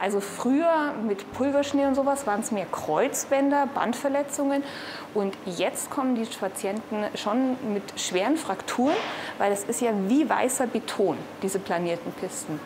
Also 0.00 0.20
früher 0.20 0.94
mit 1.06 1.30
Pulverschnee 1.34 1.84
und 1.84 1.94
sowas 1.94 2.26
waren 2.26 2.40
es 2.40 2.50
mehr 2.50 2.64
Kreuzbänder, 2.64 3.68
Bandverletzungen. 3.74 4.64
Und 5.12 5.36
jetzt 5.44 5.90
kommen 5.90 6.14
die 6.14 6.24
Patienten 6.24 7.04
schon 7.16 7.56
mit 7.74 7.82
schweren 8.00 8.38
Frakturen, 8.38 8.96
weil 9.36 9.52
es 9.52 9.64
ist 9.64 9.82
ja 9.82 9.90
wie 10.08 10.28
weißer 10.28 10.66
Beton, 10.66 11.18
diese 11.42 11.58
planierten 11.58 12.12
Pisten. 12.12 12.58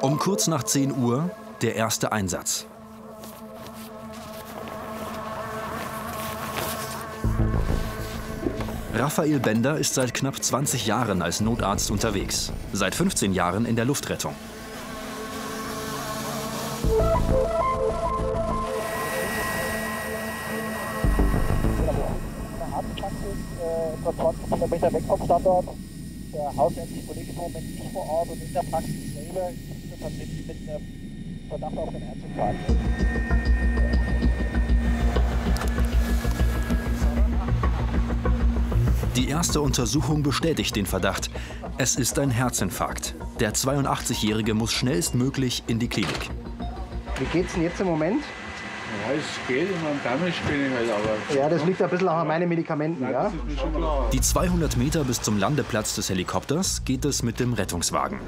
Um 0.00 0.18
kurz 0.18 0.46
nach 0.46 0.62
10 0.62 0.96
Uhr 0.96 1.28
der 1.60 1.76
erste 1.76 2.10
Einsatz. 2.12 2.66
Raphael 8.94 9.40
Bender 9.40 9.76
ist 9.76 9.92
seit 9.92 10.14
knapp 10.14 10.42
20 10.42 10.86
Jahren 10.86 11.20
als 11.20 11.42
Notarzt 11.42 11.90
unterwegs. 11.90 12.50
Seit 12.72 12.94
15 12.94 13.34
Jahren 13.34 13.66
in 13.66 13.76
der 13.76 13.84
Luftrettung. 13.84 14.34
Etwa 24.06 24.32
20 24.32 24.50
Kilometer 24.50 24.92
weg 24.92 25.02
vom 25.06 25.24
Standort. 25.24 25.66
Der 26.32 26.56
hausärztliche 26.56 27.06
Kollege 27.06 27.30
ist 27.30 27.36
im 27.36 27.36
Moment 27.36 27.74
nicht 27.74 27.92
vor 27.92 28.08
Ort 28.08 28.28
und 28.28 28.42
in 28.42 28.52
der 28.52 28.62
Praxis 28.62 29.14
selber 29.14 29.50
gibt 29.50 29.94
es 29.94 30.00
Patienten 30.00 30.46
mit 30.46 30.68
einem 30.68 31.48
Verdacht 31.48 31.78
auf 31.78 31.88
einen 31.88 32.02
Herzinfarkt. 32.02 32.58
Die 39.16 39.28
erste 39.28 39.60
Untersuchung 39.62 40.22
bestätigt 40.22 40.76
den 40.76 40.86
Verdacht. 40.86 41.30
Es 41.78 41.96
ist 41.96 42.18
ein 42.18 42.30
Herzinfarkt. 42.30 43.14
Der 43.40 43.54
82-Jährige 43.54 44.54
muss 44.54 44.72
schnellstmöglich 44.72 45.62
in 45.66 45.78
die 45.78 45.88
Klinik. 45.88 46.30
Wie 47.18 47.24
geht's 47.32 47.54
denn 47.54 47.62
jetzt 47.62 47.80
im 47.80 47.86
Moment? 47.86 48.22
Ja, 48.86 49.12
es 49.14 49.48
geht, 49.48 49.82
man 49.82 49.98
damit 50.04 50.34
bin 50.46 50.66
ich 50.66 50.72
halt, 50.72 50.90
aber. 50.90 51.36
Ja, 51.36 51.48
das 51.48 51.64
liegt 51.64 51.82
ein 51.82 51.90
bisschen 51.90 52.08
an 52.08 52.26
meinen 52.28 52.48
Medikamenten, 52.48 53.02
Nein, 53.02 53.12
ja? 53.12 53.32
Die 54.12 54.20
200 54.20 54.76
Meter 54.76 55.02
bis 55.02 55.20
zum 55.20 55.38
Landeplatz 55.38 55.96
des 55.96 56.08
Helikopters 56.08 56.84
geht 56.84 57.04
es 57.04 57.24
mit 57.24 57.40
dem 57.40 57.52
Rettungswagen. 57.52 58.20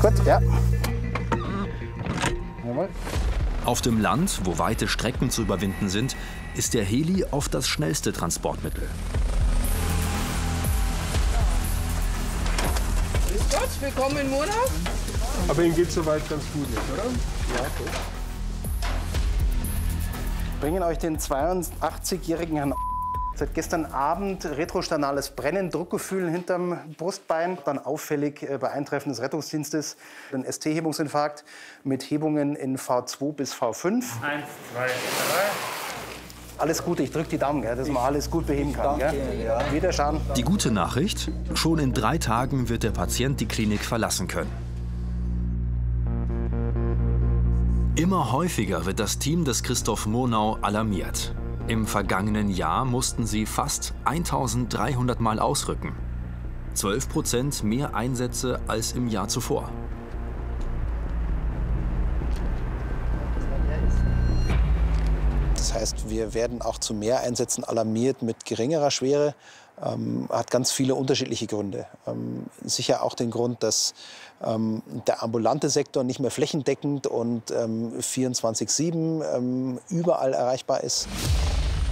Gut, 0.00 0.26
ja. 0.26 0.40
Jawohl. 2.66 2.88
Auf 3.66 3.82
dem 3.82 4.00
Land, 4.00 4.40
wo 4.44 4.58
weite 4.58 4.88
Strecken 4.88 5.30
zu 5.30 5.42
überwinden 5.42 5.90
sind, 5.90 6.16
ist 6.54 6.72
der 6.72 6.84
Heli 6.84 7.24
oft 7.30 7.52
das 7.52 7.68
schnellste 7.68 8.12
Transportmittel. 8.12 8.88
Grüß 13.28 13.42
Gott, 13.50 13.70
willkommen 13.80 14.16
in 14.16 14.30
Murnau. 14.30 14.52
Aber 15.48 15.62
Ihnen 15.62 15.74
geht 15.74 15.88
es 15.88 15.94
soweit 15.94 16.28
ganz 16.28 16.42
gut, 16.52 16.68
nicht, 16.70 16.82
oder? 16.92 17.04
Ja, 17.04 17.66
gut. 17.78 17.90
Bringen 20.60 20.82
euch 20.82 20.98
den 20.98 21.18
82-jährigen 21.18 22.56
Herrn 22.56 22.74
Seit 23.34 23.54
gestern 23.54 23.86
Abend 23.86 24.44
retrosternales 24.44 25.30
Brennen, 25.30 25.70
Druckgefühl 25.70 26.30
hinterm 26.30 26.78
Brustbein, 26.98 27.56
dann 27.64 27.78
auffällig 27.78 28.42
äh, 28.42 28.58
bei 28.58 28.70
Eintreffen 28.70 29.08
des 29.08 29.22
Rettungsdienstes 29.22 29.96
ein 30.32 30.44
ST-Hebungsinfarkt 30.44 31.42
mit 31.82 32.02
Hebungen 32.02 32.54
in 32.54 32.76
V2 32.76 33.32
bis 33.32 33.54
V5. 33.54 33.86
Eins, 33.86 34.04
zwei, 34.72 34.86
drei. 34.86 34.90
Alles 36.58 36.84
Gute, 36.84 37.02
ich 37.02 37.10
drücke 37.10 37.30
die 37.30 37.38
Daumen, 37.38 37.62
gell, 37.62 37.74
dass 37.74 37.88
man 37.88 38.04
alles 38.04 38.30
gut 38.30 38.46
beheben 38.46 38.74
kann. 38.74 39.00
ja. 39.00 39.12
Wiederschauen. 39.72 40.20
Die 40.36 40.42
gute 40.42 40.70
Nachricht, 40.70 41.30
schon 41.54 41.78
in 41.78 41.94
drei 41.94 42.18
Tagen 42.18 42.68
wird 42.68 42.82
der 42.82 42.90
Patient 42.90 43.40
die 43.40 43.46
Klinik 43.46 43.80
verlassen 43.80 44.28
können. 44.28 44.71
Immer 47.94 48.32
häufiger 48.32 48.86
wird 48.86 48.98
das 49.00 49.18
Team 49.18 49.44
des 49.44 49.62
Christoph 49.62 50.06
Monau 50.06 50.56
alarmiert. 50.62 51.34
Im 51.68 51.86
vergangenen 51.86 52.48
Jahr 52.48 52.86
mussten 52.86 53.26
sie 53.26 53.44
fast 53.44 53.92
1300 54.06 55.20
Mal 55.20 55.38
ausrücken. 55.38 55.94
12 56.72 57.08
Prozent 57.10 57.64
mehr 57.64 57.94
Einsätze 57.94 58.60
als 58.66 58.92
im 58.92 59.08
Jahr 59.08 59.28
zuvor. 59.28 59.70
Das 65.54 65.74
heißt, 65.74 66.08
wir 66.08 66.32
werden 66.32 66.62
auch 66.62 66.78
zu 66.78 66.94
mehr 66.94 67.20
Einsätzen 67.20 67.62
alarmiert 67.62 68.22
mit 68.22 68.46
geringerer 68.46 68.90
Schwere. 68.90 69.34
Ähm, 69.84 70.28
hat 70.30 70.50
ganz 70.50 70.70
viele 70.70 70.94
unterschiedliche 70.94 71.46
Gründe. 71.46 71.86
Ähm, 72.06 72.46
sicher 72.64 73.02
auch 73.02 73.14
den 73.14 73.30
Grund, 73.30 73.62
dass 73.62 73.94
ähm, 74.44 74.82
der 75.06 75.22
ambulante 75.22 75.70
Sektor 75.70 76.04
nicht 76.04 76.20
mehr 76.20 76.30
flächendeckend 76.30 77.06
und 77.06 77.50
ähm, 77.50 77.92
24-7 77.98 79.36
ähm, 79.36 79.80
überall 79.88 80.34
erreichbar 80.34 80.82
ist. 80.82 81.08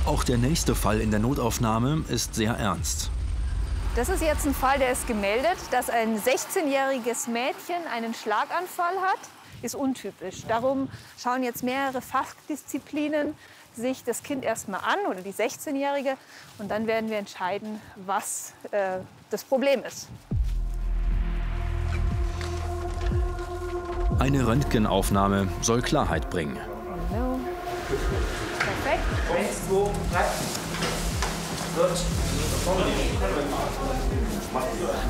Auch 0.06 0.24
der 0.24 0.38
nächste 0.38 0.74
Fall 0.74 1.00
in 1.00 1.10
der 1.10 1.20
Notaufnahme 1.20 2.04
ist 2.08 2.34
sehr 2.34 2.54
ernst. 2.54 3.10
Das 3.96 4.08
ist 4.08 4.22
jetzt 4.22 4.46
ein 4.46 4.54
Fall, 4.54 4.78
der 4.78 4.92
ist 4.92 5.06
gemeldet, 5.06 5.56
dass 5.72 5.90
ein 5.90 6.16
16-jähriges 6.16 7.28
Mädchen 7.28 7.86
einen 7.92 8.14
Schlaganfall 8.14 8.94
hat. 9.02 9.18
Ist 9.62 9.74
untypisch. 9.74 10.46
Darum 10.48 10.88
schauen 11.18 11.42
jetzt 11.42 11.62
mehrere 11.62 12.00
Fachdisziplinen 12.00 13.34
sich 13.74 14.02
das 14.04 14.22
Kind 14.22 14.44
erstmal 14.44 14.80
an 14.80 14.98
oder 15.08 15.20
die 15.22 15.32
16-Jährige 15.32 16.16
und 16.58 16.70
dann 16.70 16.86
werden 16.86 17.08
wir 17.08 17.18
entscheiden, 17.18 17.80
was 17.96 18.52
äh, 18.72 18.98
das 19.30 19.44
Problem 19.44 19.84
ist. 19.84 20.08
Eine 24.18 24.46
Röntgenaufnahme 24.46 25.48
soll 25.62 25.82
Klarheit 25.82 26.28
bringen. 26.30 26.58
Perfekt. 28.58 29.02
Eins, 29.34 29.66
zwei, 29.66 29.90
drei. 30.12 30.24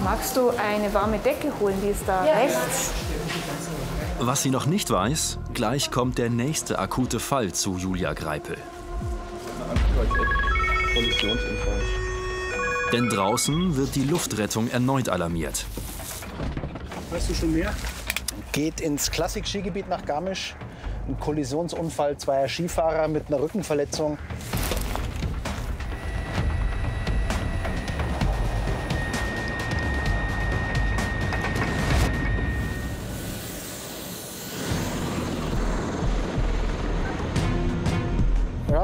Magst 0.05 0.37
du 0.37 0.51
eine 0.51 0.93
warme 0.93 1.19
Decke 1.19 1.53
holen? 1.59 1.77
Die 1.83 1.89
ist 1.89 2.03
da 2.07 2.23
rechts. 2.23 2.93
Was 4.23 4.43
sie 4.43 4.51
noch 4.51 4.67
nicht 4.67 4.91
weiß, 4.91 5.39
gleich 5.55 5.91
kommt 5.91 6.19
der 6.19 6.29
nächste 6.29 6.79
akute 6.79 7.19
Fall 7.19 7.53
zu 7.55 7.79
Julia 7.79 8.13
Greipel. 8.13 8.59
Kollisionsunfall. 10.93 11.81
Denn 12.93 13.09
draußen 13.09 13.77
wird 13.79 13.95
die 13.95 14.05
Luftrettung 14.05 14.69
erneut 14.69 15.09
alarmiert. 15.09 15.65
Weißt 17.11 17.31
du 17.31 17.35
schon 17.35 17.55
mehr? 17.55 17.73
Geht 18.53 18.83
ins 18.83 19.11
Klassik-Skigebiet 19.11 19.89
nach 19.89 20.05
Garmisch. 20.05 20.55
Ein 21.09 21.19
Kollisionsunfall 21.19 22.19
zweier 22.19 22.47
Skifahrer 22.47 23.09
mit 23.09 23.29
einer 23.29 23.41
Rückenverletzung. 23.41 24.19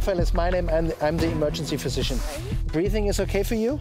Raphael 0.06 0.22
is 0.22 0.34
my 0.34 0.50
name 0.50 0.68
and 0.68 0.94
I'm 1.02 1.16
the 1.16 1.28
emergency 1.32 1.76
physician. 1.76 2.20
Breathing 2.72 3.08
is 3.08 3.18
okay 3.18 3.42
for 3.42 3.56
you? 3.56 3.80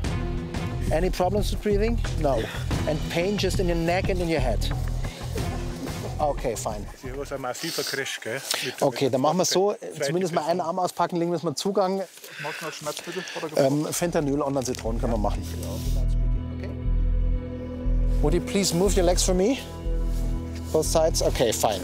Any 0.91 1.11
problems 1.11 1.51
with 1.51 1.61
breathing? 1.61 1.99
No. 2.19 2.41
And 2.88 2.99
pain 3.11 3.38
just 3.38 3.59
in 3.59 3.67
your 3.67 3.77
neck 3.77 4.09
and 4.09 4.19
in 4.19 4.27
your 4.27 4.39
head? 4.39 4.57
Okay, 6.19 6.55
fine. 6.55 6.83
Sie 7.03 7.11
haben 7.11 7.41
massiver 7.41 7.83
Crash, 7.83 8.19
gell? 8.21 8.41
Okay, 8.81 9.05
mit 9.05 9.13
dann 9.13 9.21
machen 9.21 9.38
wir 9.38 9.43
es 9.43 9.51
so. 9.51 9.73
Zweite 9.73 10.01
Zumindest 10.01 10.33
mal 10.33 10.45
einen 10.45 10.61
Arm 10.61 10.79
auspacken, 10.79 11.17
legen 11.17 11.29
wir 11.29 11.38
es 11.38 11.43
mal 11.43 11.53
Zugang. 11.53 12.01
Machst 12.41 12.61
du 12.61 12.65
noch 12.65 12.73
Schmerzmittel? 12.73 13.23
Er 13.55 13.65
ähm, 13.65 13.85
Fentanyl 13.91 14.41
und 14.41 14.55
dann 14.55 14.65
Zitronen 14.65 14.99
können 14.99 15.13
wir 15.13 15.19
machen. 15.19 15.43
Would 18.23 18.33
you 18.33 18.41
please 18.41 18.73
move 18.73 18.97
your 18.97 19.05
legs 19.05 19.21
for 19.21 19.35
me? 19.35 19.59
Both 20.73 20.88
sides? 20.88 21.21
Okay, 21.21 21.53
fine. 21.53 21.81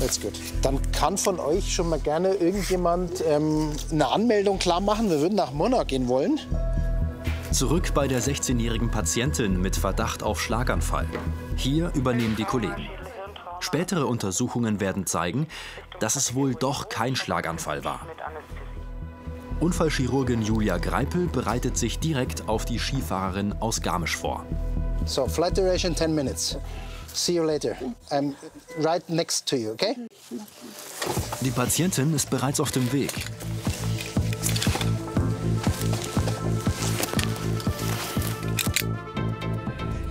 That's 0.00 0.20
good. 0.20 0.32
Dann 0.62 0.80
kann 0.92 1.16
von 1.18 1.38
euch 1.38 1.72
schon 1.72 1.88
mal 1.88 2.00
gerne 2.00 2.34
irgendjemand 2.34 3.22
ähm, 3.26 3.70
eine 3.90 4.08
Anmeldung 4.08 4.58
klar 4.58 4.80
machen. 4.80 5.08
Wir 5.10 5.20
würden 5.20 5.36
nach 5.36 5.52
Monarch 5.52 5.86
gehen 5.86 6.08
wollen. 6.08 6.40
Zurück 7.52 7.94
bei 7.94 8.08
der 8.08 8.20
16-jährigen 8.20 8.90
Patientin 8.90 9.60
mit 9.60 9.76
Verdacht 9.76 10.24
auf 10.24 10.40
Schlaganfall. 10.40 11.06
Hier 11.56 11.92
übernehmen 11.94 12.34
die 12.36 12.44
Kollegen. 12.44 12.88
Spätere 13.60 14.06
Untersuchungen 14.06 14.80
werden 14.80 15.06
zeigen, 15.06 15.46
dass 16.00 16.16
es 16.16 16.34
wohl 16.34 16.54
doch 16.54 16.88
kein 16.88 17.14
Schlaganfall 17.14 17.84
war. 17.84 18.06
Unfallchirurgin 19.60 20.42
Julia 20.42 20.78
Greipel 20.78 21.28
bereitet 21.28 21.78
sich 21.78 22.00
direkt 22.00 22.48
auf 22.48 22.64
die 22.64 22.80
Skifahrerin 22.80 23.54
aus 23.60 23.80
Garmisch 23.80 24.16
vor. 24.16 24.44
So, 25.06 25.26
flight 25.26 25.56
duration 25.56 25.94
10 25.94 26.14
minutes. 26.14 26.58
See 27.14 27.34
you 27.34 27.44
later. 27.44 27.76
I'm 28.10 28.34
right 28.78 29.08
next 29.08 29.46
to 29.46 29.56
you, 29.56 29.70
okay? 29.70 29.94
Die 31.40 31.50
Patientin 31.50 32.12
ist 32.12 32.28
bereits 32.28 32.58
auf 32.58 32.72
dem 32.72 32.92
Weg. 32.92 33.12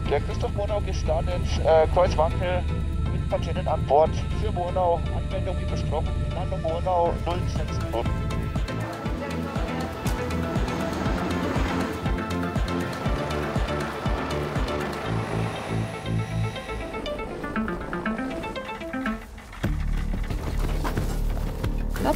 Der 0.10 0.22
Christoph 0.22 0.54
Monau 0.54 0.80
gestartet, 0.80 1.42
äh, 1.66 1.88
Kreuzwankel 1.88 2.64
mit 3.12 3.30
Patienten 3.30 3.68
an 3.68 3.86
Bord 3.86 4.12
für 4.42 4.52
Monau. 4.54 5.02
Anmeldung 5.14 5.58
wie 5.60 5.66
besprochen, 5.66 6.08
Landung 6.34 6.62
Monau 6.62 7.14
060. 7.26 8.23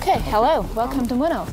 Okay, 0.08 0.22
hello, 0.32 0.63
welcome 0.74 1.06
to 1.06 1.15
okay? 1.15 1.43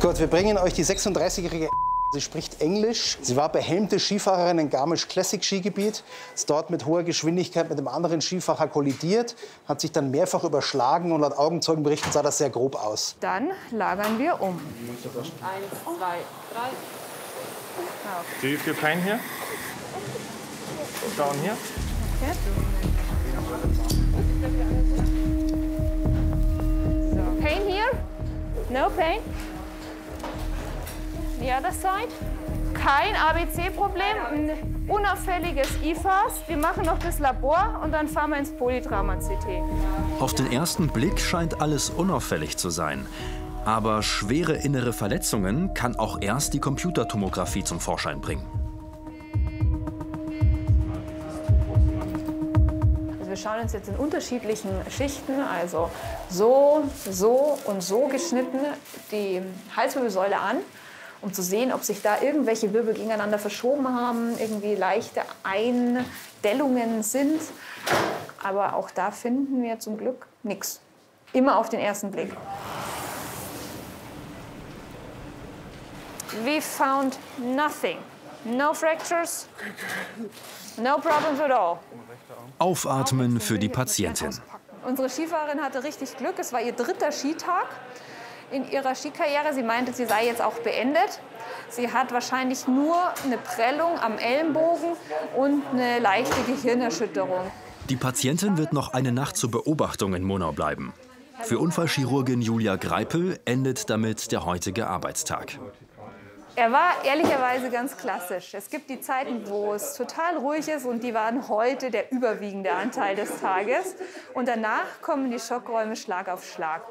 Gut, 0.00 0.18
wir 0.18 0.26
bringen 0.26 0.58
euch 0.58 0.72
die 0.72 0.84
36-jährige 0.84 1.68
Sie 2.10 2.20
spricht 2.20 2.60
Englisch. 2.60 3.16
Sie 3.22 3.36
war 3.36 3.48
behelmte 3.52 4.00
Skifahrerin 4.00 4.58
im 4.58 4.70
Garmisch 4.70 5.06
Classic 5.06 5.44
Skigebiet. 5.44 6.02
Ist 6.34 6.50
dort 6.50 6.70
mit 6.70 6.84
hoher 6.84 7.04
Geschwindigkeit 7.04 7.68
mit 7.68 7.78
einem 7.78 7.86
anderen 7.86 8.20
Skifahrer 8.20 8.66
kollidiert, 8.66 9.36
hat 9.68 9.80
sich 9.80 9.92
dann 9.92 10.10
mehrfach 10.10 10.42
überschlagen 10.42 11.12
und 11.12 11.20
laut 11.20 11.38
Augenzeugenberichten 11.38 12.10
sah 12.10 12.22
das 12.22 12.38
sehr 12.38 12.50
grob 12.50 12.74
aus. 12.74 13.14
Dann 13.20 13.50
lagern 13.70 14.18
wir 14.18 14.40
um. 14.40 14.58
Eins, 14.58 15.70
zwei, 15.84 16.16
drei. 16.52 16.70
Do 18.42 18.48
you 18.48 18.58
feel 18.58 18.74
pain 18.74 19.00
here? 19.00 19.20
Down 21.16 21.38
here? 21.40 21.54
So, 22.20 22.87
pain 27.48 27.66
here? 27.66 27.90
No 28.70 28.90
pain? 28.90 29.20
The 31.40 31.52
other 31.52 31.72
side? 31.72 32.08
Kein 32.74 33.16
ABC-Problem, 33.16 34.16
ein 34.32 34.50
unauffälliges 34.88 35.68
IFAS. 35.82 36.42
Wir 36.46 36.56
machen 36.56 36.84
noch 36.84 36.98
das 36.98 37.18
Labor 37.18 37.80
und 37.82 37.92
dann 37.92 38.08
fahren 38.08 38.30
wir 38.30 38.38
ins 38.38 38.52
Polytrauma-CT. 38.52 39.62
Auf 40.20 40.34
den 40.34 40.52
ersten 40.52 40.88
Blick 40.88 41.18
scheint 41.18 41.60
alles 41.60 41.90
unauffällig 41.90 42.56
zu 42.56 42.70
sein. 42.70 43.06
Aber 43.64 44.02
schwere 44.02 44.54
innere 44.54 44.92
Verletzungen 44.92 45.74
kann 45.74 45.96
auch 45.96 46.18
erst 46.20 46.54
die 46.54 46.60
Computertomographie 46.60 47.64
zum 47.64 47.80
Vorschein 47.80 48.20
bringen. 48.20 48.46
Schauen 53.40 53.60
uns 53.60 53.72
jetzt 53.72 53.88
in 53.88 53.96
unterschiedlichen 53.96 54.70
Schichten, 54.90 55.40
also 55.40 55.90
so, 56.28 56.84
so 57.08 57.58
und 57.64 57.82
so 57.82 58.08
geschnitten, 58.08 58.58
die 59.12 59.42
Halswirbelsäule 59.76 60.38
an, 60.38 60.58
um 61.20 61.32
zu 61.32 61.42
sehen, 61.42 61.72
ob 61.72 61.82
sich 61.82 62.02
da 62.02 62.20
irgendwelche 62.20 62.72
Wirbel 62.72 62.94
gegeneinander 62.94 63.38
verschoben 63.38 63.88
haben, 63.88 64.38
irgendwie 64.38 64.74
leichte 64.74 65.22
Eindellungen 65.42 67.02
sind. 67.02 67.40
Aber 68.42 68.74
auch 68.74 68.90
da 68.90 69.10
finden 69.10 69.62
wir 69.62 69.78
zum 69.80 69.96
Glück 69.96 70.26
nichts. 70.42 70.80
Immer 71.32 71.58
auf 71.58 71.68
den 71.68 71.80
ersten 71.80 72.10
Blick. 72.10 72.32
We 76.44 76.60
found 76.60 77.18
nothing. 77.38 77.98
No 78.50 78.72
fractures, 78.72 79.46
no 80.78 80.96
problems 80.98 81.40
at 81.40 81.50
all. 81.50 81.78
Aufatmen 82.58 83.40
für 83.40 83.58
die 83.58 83.68
Patientin. 83.68 84.30
Unsere 84.86 85.10
Skifahrerin 85.10 85.60
hatte 85.60 85.84
richtig 85.84 86.16
Glück. 86.16 86.34
Es 86.38 86.52
war 86.52 86.62
ihr 86.62 86.72
dritter 86.72 87.12
Skitag 87.12 87.66
in 88.50 88.70
ihrer 88.70 88.94
Skikarriere. 88.94 89.52
Sie 89.52 89.62
meinte, 89.62 89.92
sie 89.92 90.06
sei 90.06 90.26
jetzt 90.26 90.40
auch 90.40 90.58
beendet. 90.60 91.20
Sie 91.68 91.92
hat 91.92 92.12
wahrscheinlich 92.12 92.66
nur 92.66 92.96
eine 93.24 93.36
Prellung 93.36 93.98
am 93.98 94.16
Ellenbogen 94.16 94.96
und 95.36 95.62
eine 95.72 95.98
leichte 95.98 96.40
Gehirnerschütterung. 96.44 97.50
Die 97.90 97.96
Patientin 97.96 98.56
wird 98.56 98.72
noch 98.72 98.94
eine 98.94 99.12
Nacht 99.12 99.36
zur 99.36 99.50
Beobachtung 99.50 100.14
in 100.14 100.22
Monau 100.22 100.52
bleiben. 100.52 100.94
Für 101.42 101.58
Unfallchirurgin 101.58 102.40
Julia 102.40 102.76
Greipel 102.76 103.38
endet 103.44 103.90
damit 103.90 104.32
der 104.32 104.44
heutige 104.44 104.88
Arbeitstag. 104.88 105.58
Er 106.58 106.72
war 106.72 107.04
ehrlicherweise 107.04 107.70
ganz 107.70 107.96
klassisch. 107.96 108.52
Es 108.52 108.68
gibt 108.68 108.90
die 108.90 109.00
Zeiten, 109.00 109.48
wo 109.48 109.74
es 109.74 109.94
total 109.94 110.38
ruhig 110.38 110.66
ist 110.66 110.86
und 110.86 111.04
die 111.04 111.14
waren 111.14 111.48
heute 111.48 111.92
der 111.92 112.10
überwiegende 112.10 112.72
Anteil 112.72 113.14
des 113.14 113.40
Tages. 113.40 113.94
Und 114.34 114.48
danach 114.48 115.00
kommen 115.00 115.30
die 115.30 115.38
Schockräume 115.38 115.94
Schlag 115.94 116.28
auf 116.28 116.44
Schlag. 116.44 116.82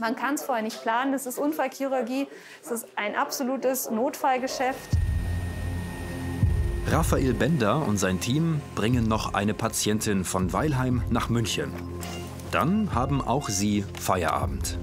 Man 0.00 0.16
kann 0.16 0.34
es 0.34 0.42
vorher 0.42 0.64
nicht 0.64 0.82
planen. 0.82 1.12
Das 1.12 1.26
ist 1.26 1.38
Unfallchirurgie. 1.38 2.26
Es 2.64 2.72
ist 2.72 2.86
ein 2.96 3.14
absolutes 3.14 3.88
Notfallgeschäft. 3.92 4.90
Raphael 6.88 7.34
Bender 7.34 7.86
und 7.86 7.96
sein 7.96 8.18
Team 8.18 8.60
bringen 8.74 9.06
noch 9.06 9.34
eine 9.34 9.54
Patientin 9.54 10.24
von 10.24 10.52
Weilheim 10.52 11.04
nach 11.10 11.28
München. 11.28 11.72
Dann 12.50 12.92
haben 12.92 13.20
auch 13.20 13.50
sie 13.50 13.84
Feierabend. 14.00 14.80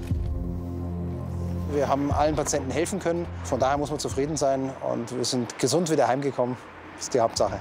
Wir 1.70 1.88
haben 1.88 2.10
allen 2.12 2.34
Patienten 2.34 2.70
helfen 2.70 2.98
können. 2.98 3.26
Von 3.44 3.60
daher 3.60 3.76
muss 3.76 3.90
man 3.90 3.98
zufrieden 3.98 4.36
sein. 4.36 4.70
Und 4.90 5.14
wir 5.14 5.24
sind 5.24 5.58
gesund 5.58 5.90
wieder 5.90 6.08
heimgekommen. 6.08 6.56
Das 6.96 7.04
ist 7.04 7.14
die 7.14 7.20
Hauptsache. 7.20 7.60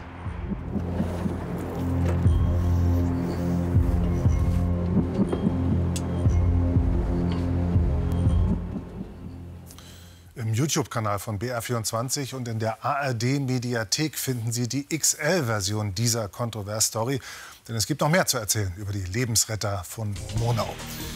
YouTube-Kanal 10.58 11.20
von 11.20 11.40
BR24 11.40 12.36
und 12.36 12.48
in 12.48 12.60
der 12.60 12.84
ARD-Mediathek 12.84 14.18
finden 14.18 14.52
Sie 14.52 14.68
die 14.68 14.88
XL-Version 14.88 15.94
dieser 15.94 16.28
Kontrovers-Story. 16.28 17.20
Denn 17.68 17.76
es 17.76 17.86
gibt 17.86 18.02
noch 18.02 18.10
mehr 18.10 18.26
zu 18.26 18.38
erzählen 18.38 18.74
über 18.78 18.92
die 18.92 19.04
Lebensretter 19.04 19.84
von 19.84 20.16
Monau. 20.40 20.74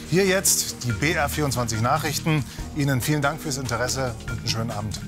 Hier 0.09 0.25
jetzt 0.25 0.83
die 0.83 0.91
BR24 0.91 1.81
Nachrichten. 1.81 2.45
Ihnen 2.75 3.01
vielen 3.01 3.21
Dank 3.21 3.41
fürs 3.41 3.57
Interesse 3.57 4.13
und 4.27 4.39
einen 4.39 4.47
schönen 4.47 4.71
Abend. 4.71 4.99